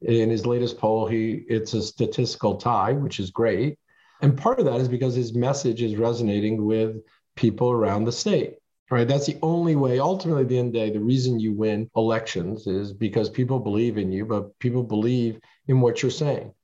in 0.00 0.30
his 0.30 0.46
latest 0.46 0.78
poll, 0.78 1.06
he 1.06 1.44
it's 1.48 1.74
a 1.74 1.82
statistical 1.82 2.56
tie, 2.56 2.92
which 2.92 3.18
is 3.18 3.30
great. 3.30 3.78
And 4.22 4.38
part 4.38 4.60
of 4.60 4.66
that 4.66 4.80
is 4.80 4.88
because 4.88 5.14
his 5.14 5.34
message 5.34 5.82
is 5.82 5.96
resonating 5.96 6.64
with 6.64 7.02
people 7.34 7.72
around 7.72 8.04
the 8.04 8.12
state, 8.12 8.54
right? 8.90 9.06
That's 9.06 9.26
the 9.26 9.38
only 9.42 9.74
way. 9.74 9.98
Ultimately, 9.98 10.42
at 10.42 10.48
the 10.48 10.58
end 10.58 10.68
of 10.68 10.72
the 10.74 10.78
day, 10.78 10.90
the 10.90 11.00
reason 11.00 11.40
you 11.40 11.52
win 11.52 11.90
elections 11.96 12.68
is 12.68 12.92
because 12.92 13.28
people 13.28 13.58
believe 13.58 13.98
in 13.98 14.12
you, 14.12 14.24
but 14.24 14.56
people 14.60 14.84
believe 14.84 15.40
in 15.66 15.80
what 15.80 16.02
you're 16.02 16.10
saying. 16.10 16.54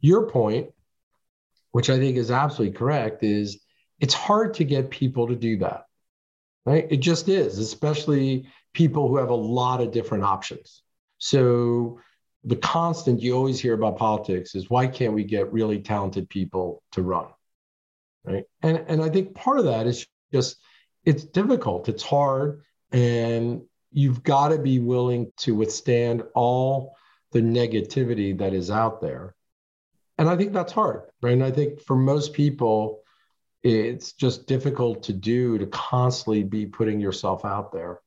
Your 0.00 0.28
point, 0.28 0.70
which 1.70 1.88
I 1.88 1.98
think 1.98 2.18
is 2.18 2.30
absolutely 2.30 2.76
correct, 2.76 3.24
is 3.24 3.60
it's 3.98 4.14
hard 4.14 4.54
to 4.54 4.64
get 4.64 4.90
people 4.90 5.28
to 5.28 5.36
do 5.36 5.58
that, 5.58 5.86
right? 6.66 6.86
It 6.90 6.98
just 6.98 7.28
is, 7.28 7.58
especially 7.58 8.48
people 8.74 9.08
who 9.08 9.16
have 9.16 9.30
a 9.30 9.34
lot 9.34 9.80
of 9.80 9.92
different 9.92 10.24
options. 10.24 10.82
So 11.18 12.00
the 12.44 12.56
constant 12.56 13.22
you 13.22 13.36
always 13.36 13.60
hear 13.60 13.74
about 13.74 13.98
politics 13.98 14.54
is 14.54 14.68
why 14.68 14.86
can't 14.86 15.12
we 15.12 15.24
get 15.24 15.52
really 15.52 15.80
talented 15.80 16.28
people 16.28 16.82
to 16.92 17.02
run? 17.02 17.26
Right. 18.24 18.44
And 18.62 18.84
and 18.88 19.02
I 19.02 19.08
think 19.08 19.34
part 19.34 19.58
of 19.58 19.66
that 19.66 19.86
is 19.86 20.06
just 20.32 20.56
it's 21.04 21.24
difficult, 21.24 21.88
it's 21.88 22.02
hard, 22.02 22.62
and 22.92 23.62
you've 23.90 24.22
got 24.22 24.48
to 24.48 24.58
be 24.58 24.78
willing 24.78 25.32
to 25.38 25.54
withstand 25.54 26.22
all 26.34 26.96
the 27.32 27.40
negativity 27.40 28.38
that 28.38 28.54
is 28.54 28.70
out 28.70 29.00
there. 29.00 29.34
And 30.18 30.28
I 30.28 30.36
think 30.36 30.52
that's 30.52 30.72
hard, 30.72 31.02
right? 31.20 31.32
And 31.32 31.44
I 31.44 31.50
think 31.50 31.80
for 31.80 31.96
most 31.96 32.32
people, 32.32 33.02
it's 33.62 34.12
just 34.12 34.46
difficult 34.46 35.04
to 35.04 35.12
do 35.12 35.58
to 35.58 35.66
constantly 35.66 36.42
be 36.42 36.66
putting 36.66 37.00
yourself 37.00 37.44
out 37.44 37.72
there 37.72 38.00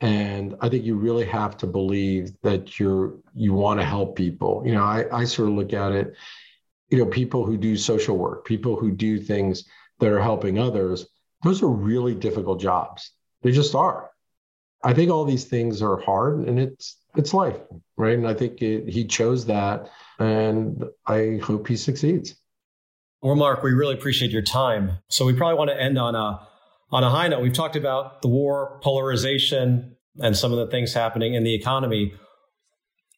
and 0.00 0.54
i 0.60 0.68
think 0.68 0.84
you 0.84 0.94
really 0.96 1.26
have 1.26 1.56
to 1.56 1.66
believe 1.66 2.32
that 2.42 2.78
you're 2.78 3.14
you 3.34 3.52
want 3.52 3.80
to 3.80 3.86
help 3.86 4.16
people. 4.16 4.62
You 4.64 4.74
know 4.74 4.84
I, 4.84 5.04
I 5.12 5.24
sort 5.24 5.48
of 5.48 5.54
look 5.54 5.72
at 5.72 5.92
it 5.92 6.14
you 6.90 6.98
know 6.98 7.06
people 7.06 7.44
who 7.44 7.56
do 7.56 7.76
social 7.76 8.16
work 8.16 8.44
people 8.44 8.76
who 8.76 8.90
do 8.90 9.18
things 9.18 9.64
that 9.98 10.10
are 10.10 10.20
helping 10.20 10.58
others 10.58 11.06
those 11.42 11.62
are 11.62 11.68
really 11.68 12.14
difficult 12.14 12.60
jobs. 12.60 13.12
They 13.42 13.52
just 13.52 13.74
are. 13.74 14.10
I 14.82 14.92
think 14.92 15.10
all 15.10 15.24
these 15.24 15.44
things 15.44 15.82
are 15.82 15.98
hard 16.00 16.48
and 16.48 16.58
it's 16.58 16.96
it's 17.16 17.34
life 17.34 17.58
right? 17.96 18.16
And 18.16 18.28
i 18.28 18.34
think 18.34 18.62
it, 18.62 18.88
he 18.88 19.04
chose 19.04 19.46
that 19.46 19.90
and 20.18 20.84
i 21.06 21.40
hope 21.42 21.66
he 21.66 21.76
succeeds. 21.76 22.36
Well 23.20 23.34
Marc 23.34 23.62
we 23.62 23.72
really 23.72 23.94
appreciate 23.94 24.30
your 24.30 24.42
time. 24.42 24.92
So 25.08 25.26
we 25.26 25.34
probably 25.34 25.58
want 25.58 25.70
to 25.70 25.80
end 25.80 25.98
on 25.98 26.14
a 26.14 26.46
on 26.90 27.04
a 27.04 27.10
high 27.10 27.28
note, 27.28 27.42
we've 27.42 27.52
talked 27.52 27.76
about 27.76 28.22
the 28.22 28.28
war, 28.28 28.78
polarization, 28.82 29.96
and 30.18 30.36
some 30.36 30.52
of 30.52 30.58
the 30.58 30.66
things 30.68 30.94
happening 30.94 31.34
in 31.34 31.44
the 31.44 31.54
economy. 31.54 32.14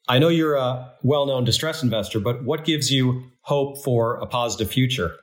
I 0.09 0.19
know 0.19 0.29
you're 0.29 0.57
a 0.57 0.93
well 1.03 1.27
known 1.27 1.45
distress 1.45 1.83
investor, 1.83 2.21
but 2.21 2.45
what 2.45 2.65
gives 2.65 2.91
you 2.91 3.25
hope 3.43 3.83
for 3.85 4.17
a 4.17 4.27
positive 4.27 4.71
future? 4.71 5.17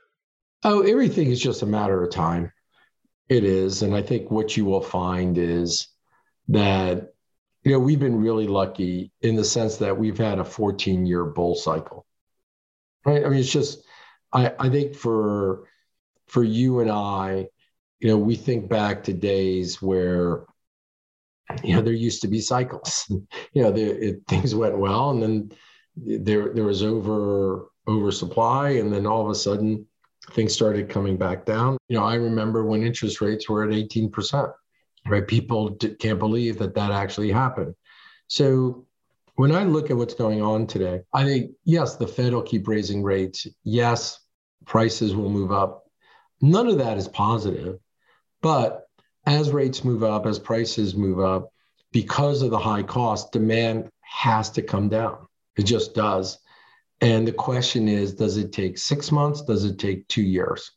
Oh, 0.64 0.82
everything 0.82 1.30
is 1.30 1.40
just 1.40 1.62
a 1.62 1.66
matter 1.66 2.02
of 2.02 2.10
time. 2.10 2.52
It 3.28 3.44
is. 3.44 3.82
And 3.82 3.94
I 3.94 4.02
think 4.02 4.30
what 4.30 4.56
you 4.56 4.64
will 4.64 4.80
find 4.80 5.36
is 5.36 5.88
that, 6.48 7.12
you 7.62 7.72
know, 7.72 7.78
we've 7.78 8.00
been 8.00 8.20
really 8.20 8.46
lucky 8.46 9.12
in 9.20 9.36
the 9.36 9.44
sense 9.44 9.76
that 9.76 9.98
we've 9.98 10.16
had 10.16 10.38
a 10.38 10.44
14 10.44 11.04
year 11.04 11.24
bull 11.26 11.54
cycle. 11.54 12.06
Right. 13.04 13.24
I 13.24 13.28
mean, 13.28 13.38
it's 13.38 13.52
just, 13.52 13.84
I, 14.32 14.52
I 14.58 14.68
think 14.70 14.94
for 14.94 15.64
for 16.26 16.42
you 16.44 16.80
and 16.80 16.90
I, 16.90 17.48
you 18.00 18.08
know, 18.08 18.16
we 18.16 18.36
think 18.36 18.68
back 18.68 19.02
to 19.04 19.12
days 19.12 19.82
where, 19.82 20.44
you 21.64 21.74
know, 21.74 21.82
there 21.82 21.94
used 21.94 22.22
to 22.22 22.28
be 22.28 22.40
cycles. 22.40 23.06
you 23.52 23.62
know, 23.62 23.72
the, 23.72 24.08
it, 24.08 24.22
things 24.28 24.54
went 24.54 24.78
well, 24.78 25.10
and 25.10 25.22
then 25.22 25.52
there 25.96 26.52
there 26.54 26.64
was 26.64 26.82
over 26.82 27.66
oversupply, 27.88 28.70
and 28.70 28.92
then 28.92 29.06
all 29.06 29.24
of 29.24 29.30
a 29.30 29.34
sudden 29.34 29.86
things 30.32 30.52
started 30.52 30.88
coming 30.88 31.16
back 31.16 31.44
down. 31.44 31.78
You 31.88 31.98
know, 31.98 32.04
I 32.04 32.14
remember 32.14 32.64
when 32.64 32.82
interest 32.82 33.20
rates 33.20 33.48
were 33.48 33.64
at 33.64 33.70
18%, 33.70 34.52
right? 35.06 35.26
People 35.26 35.70
d- 35.70 35.94
can't 35.94 36.18
believe 36.18 36.58
that 36.58 36.74
that 36.74 36.90
actually 36.90 37.32
happened. 37.32 37.74
So 38.26 38.86
when 39.36 39.52
I 39.52 39.64
look 39.64 39.90
at 39.90 39.96
what's 39.96 40.14
going 40.14 40.42
on 40.42 40.66
today, 40.66 41.00
I 41.14 41.24
think, 41.24 41.52
yes, 41.64 41.96
the 41.96 42.06
Fed 42.06 42.34
will 42.34 42.42
keep 42.42 42.68
raising 42.68 43.02
rates. 43.02 43.46
Yes, 43.64 44.20
prices 44.66 45.14
will 45.14 45.30
move 45.30 45.52
up. 45.52 45.84
None 46.40 46.66
of 46.66 46.78
that 46.78 46.98
is 46.98 47.08
positive. 47.08 47.78
But 48.40 48.86
as 49.26 49.50
rates 49.50 49.84
move 49.84 50.02
up, 50.02 50.26
as 50.26 50.38
prices 50.38 50.94
move 50.94 51.20
up, 51.20 51.52
because 51.92 52.42
of 52.42 52.50
the 52.50 52.58
high 52.58 52.82
cost, 52.82 53.32
demand 53.32 53.90
has 54.00 54.50
to 54.50 54.62
come 54.62 54.88
down. 54.88 55.26
It 55.56 55.64
just 55.64 55.94
does. 55.94 56.38
And 57.00 57.26
the 57.26 57.32
question 57.32 57.88
is 57.88 58.14
does 58.14 58.36
it 58.36 58.52
take 58.52 58.78
six 58.78 59.12
months? 59.12 59.42
Does 59.42 59.64
it 59.64 59.78
take 59.78 60.08
two 60.08 60.22
years? 60.22 60.72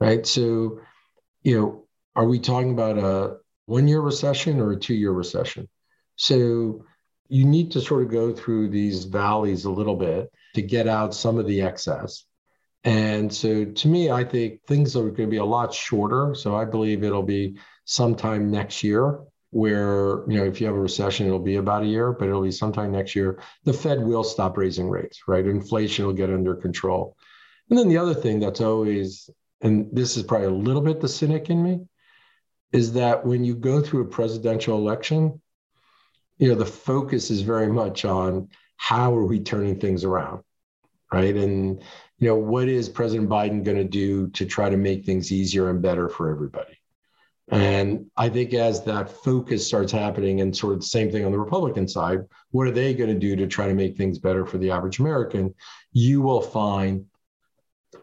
Right. 0.00 0.26
So, 0.26 0.80
you 1.42 1.58
know, 1.58 1.86
are 2.14 2.26
we 2.26 2.38
talking 2.38 2.72
about 2.72 2.98
a 2.98 3.38
one 3.66 3.88
year 3.88 4.00
recession 4.00 4.60
or 4.60 4.72
a 4.72 4.78
two 4.78 4.94
year 4.94 5.12
recession? 5.12 5.68
So, 6.16 6.84
you 7.28 7.44
need 7.44 7.72
to 7.72 7.80
sort 7.80 8.02
of 8.02 8.10
go 8.10 8.32
through 8.32 8.70
these 8.70 9.04
valleys 9.04 9.66
a 9.66 9.70
little 9.70 9.96
bit 9.96 10.32
to 10.54 10.62
get 10.62 10.88
out 10.88 11.14
some 11.14 11.38
of 11.38 11.46
the 11.46 11.60
excess. 11.60 12.24
And 12.84 13.32
so 13.32 13.64
to 13.64 13.88
me, 13.88 14.10
I 14.10 14.24
think 14.24 14.62
things 14.64 14.96
are 14.96 15.02
going 15.02 15.16
to 15.16 15.26
be 15.26 15.38
a 15.38 15.44
lot 15.44 15.74
shorter. 15.74 16.34
So 16.34 16.54
I 16.54 16.64
believe 16.64 17.02
it'll 17.02 17.22
be 17.22 17.58
sometime 17.84 18.50
next 18.50 18.84
year 18.84 19.20
where, 19.50 20.24
you 20.30 20.38
know, 20.38 20.44
if 20.44 20.60
you 20.60 20.66
have 20.66 20.76
a 20.76 20.80
recession, 20.80 21.26
it'll 21.26 21.38
be 21.38 21.56
about 21.56 21.82
a 21.82 21.86
year, 21.86 22.12
but 22.12 22.28
it'll 22.28 22.42
be 22.42 22.52
sometime 22.52 22.92
next 22.92 23.16
year. 23.16 23.40
The 23.64 23.72
Fed 23.72 24.00
will 24.02 24.22
stop 24.22 24.56
raising 24.56 24.88
rates, 24.88 25.22
right? 25.26 25.44
Inflation 25.44 26.06
will 26.06 26.12
get 26.12 26.30
under 26.30 26.54
control. 26.54 27.16
And 27.68 27.78
then 27.78 27.88
the 27.88 27.98
other 27.98 28.14
thing 28.14 28.40
that's 28.40 28.60
always, 28.60 29.28
and 29.60 29.88
this 29.92 30.16
is 30.16 30.22
probably 30.22 30.46
a 30.46 30.50
little 30.50 30.82
bit 30.82 31.00
the 31.00 31.08
cynic 31.08 31.50
in 31.50 31.62
me, 31.62 31.80
is 32.72 32.92
that 32.92 33.24
when 33.24 33.44
you 33.44 33.54
go 33.54 33.80
through 33.80 34.02
a 34.02 34.08
presidential 34.08 34.76
election, 34.76 35.40
you 36.36 36.48
know, 36.48 36.54
the 36.54 36.66
focus 36.66 37.30
is 37.30 37.40
very 37.40 37.72
much 37.72 38.04
on 38.04 38.48
how 38.76 39.16
are 39.16 39.24
we 39.24 39.40
turning 39.40 39.80
things 39.80 40.04
around, 40.04 40.42
right? 41.12 41.34
And, 41.34 41.82
you 42.18 42.28
know, 42.28 42.36
what 42.36 42.68
is 42.68 42.88
President 42.88 43.28
Biden 43.28 43.64
going 43.64 43.76
to 43.76 43.84
do 43.84 44.28
to 44.30 44.44
try 44.44 44.68
to 44.68 44.76
make 44.76 45.04
things 45.04 45.32
easier 45.32 45.70
and 45.70 45.80
better 45.80 46.08
for 46.08 46.30
everybody? 46.30 46.78
And 47.50 48.10
I 48.16 48.28
think 48.28 48.52
as 48.52 48.84
that 48.84 49.08
focus 49.08 49.66
starts 49.66 49.90
happening, 49.90 50.40
and 50.40 50.54
sort 50.54 50.74
of 50.74 50.80
the 50.80 50.86
same 50.86 51.10
thing 51.10 51.24
on 51.24 51.32
the 51.32 51.38
Republican 51.38 51.88
side, 51.88 52.20
what 52.50 52.66
are 52.66 52.72
they 52.72 52.92
going 52.92 53.08
to 53.08 53.18
do 53.18 53.36
to 53.36 53.46
try 53.46 53.68
to 53.68 53.74
make 53.74 53.96
things 53.96 54.18
better 54.18 54.44
for 54.44 54.58
the 54.58 54.70
average 54.70 54.98
American? 54.98 55.54
You 55.92 56.20
will 56.20 56.42
find 56.42 57.06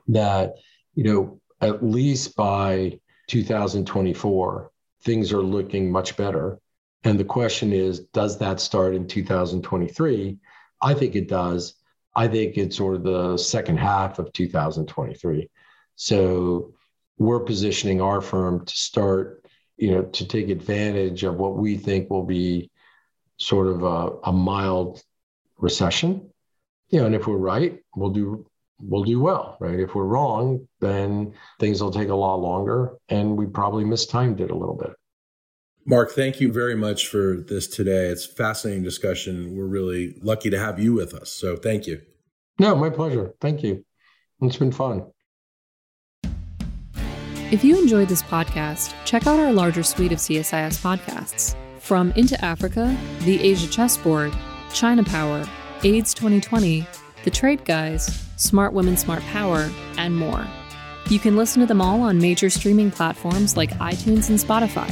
that, 0.08 0.56
you 0.96 1.04
know, 1.04 1.42
at 1.62 1.86
least 1.86 2.36
by 2.36 3.00
2024, 3.28 4.72
things 5.04 5.32
are 5.32 5.42
looking 5.42 5.92
much 5.92 6.18
better. 6.18 6.60
And 7.04 7.20
the 7.20 7.26
question 7.26 7.72
is, 7.72 8.00
does 8.00 8.40
that 8.40 8.60
start 8.60 8.96
in 8.96 9.08
2023? 9.08 10.38
I 10.82 10.94
think 10.96 11.16
it 11.16 11.28
does. 11.28 11.76
I 12.16 12.28
think 12.28 12.58
it's 12.58 12.78
sort 12.78 12.96
of 12.96 13.04
the 13.04 13.38
second 13.38 13.78
half 13.78 14.20
of 14.20 14.32
2023. 14.34 15.50
So 15.96 16.74
we're 17.18 17.42
positioning 17.42 18.02
our 18.02 18.22
firm 18.22 18.66
to 18.66 18.74
start, 18.74 19.46
you 19.78 19.92
know, 19.92 20.04
to 20.04 20.28
take 20.28 20.50
advantage 20.50 21.24
of 21.24 21.36
what 21.36 21.58
we 21.58 21.78
think 21.78 22.10
will 22.10 22.26
be 22.26 22.72
sort 23.38 23.68
of 23.68 23.84
a, 23.84 24.30
a 24.30 24.32
mild 24.32 25.04
recession. 25.58 26.30
You 26.90 27.00
know, 27.00 27.06
and 27.08 27.16
if 27.16 27.28
we're 27.28 27.38
right, 27.38 27.80
we'll 27.96 28.12
do 28.12 28.46
we'll 28.80 29.04
do 29.04 29.20
well, 29.20 29.58
right? 29.60 29.80
If 29.80 29.96
we're 29.96 30.04
wrong, 30.04 30.68
then 30.82 31.34
things 31.60 31.82
will 31.82 31.92
take 31.92 32.10
a 32.10 32.16
lot 32.16 32.36
longer 32.36 32.98
and 33.10 33.38
we 33.38 33.46
probably 33.46 33.86
mistimed 33.86 34.42
it 34.42 34.52
a 34.52 34.56
little 34.56 34.76
bit. 34.76 34.92
Marc, 35.88 36.12
thank 36.12 36.42
you 36.42 36.52
very 36.52 36.76
much 36.76 37.08
for 37.08 37.36
this 37.36 37.68
today. 37.68 38.08
It's 38.08 38.26
a 38.26 38.30
fascinating 38.30 38.84
discussion. 38.84 39.56
We're 39.56 39.68
really 39.68 40.16
lucky 40.24 40.50
to 40.50 40.58
have 40.58 40.80
you 40.80 40.94
with 40.94 41.14
us. 41.14 41.30
So 41.30 41.56
thank 41.56 41.86
you. 41.86 42.02
No, 42.58 42.76
my 42.76 42.90
pleasure. 42.90 43.34
Thank 43.40 43.62
you. 43.62 43.86
It's 44.42 44.58
been 44.58 44.72
fun. 44.72 45.06
If 47.52 47.64
you 47.64 47.78
enjoyed 47.78 48.08
this 48.08 48.24
podcast, 48.24 48.96
check 49.06 49.28
out 49.28 49.40
our 49.40 49.54
larger 49.54 49.84
suite 49.84 50.12
of 50.12 50.18
CSIS 50.18 50.82
podcasts. 50.82 51.56
From 51.80 52.12
Into 52.14 52.44
Africa, 52.44 52.98
The 53.20 53.40
Asia 53.44 53.68
Chessboard, 53.68 54.34
China 54.74 55.04
Power, 55.04 55.48
AIDS 55.84 56.16
2020, 56.16 56.88
The 57.24 57.30
Trade 57.30 57.64
Guys, 57.64 58.26
Smart 58.38 58.74
Women, 58.74 58.98
Smart 58.98 59.22
Power, 59.26 59.70
and 60.00 60.18
more. 60.18 60.48
You 61.12 61.20
can 61.20 61.38
listen 61.38 61.60
to 61.62 61.68
them 61.68 61.82
all 61.82 62.02
on 62.02 62.18
major 62.18 62.50
streaming 62.50 62.90
platforms 62.90 63.56
like 63.56 63.70
iTunes 63.74 64.30
and 64.30 64.40
Spotify. 64.40 64.92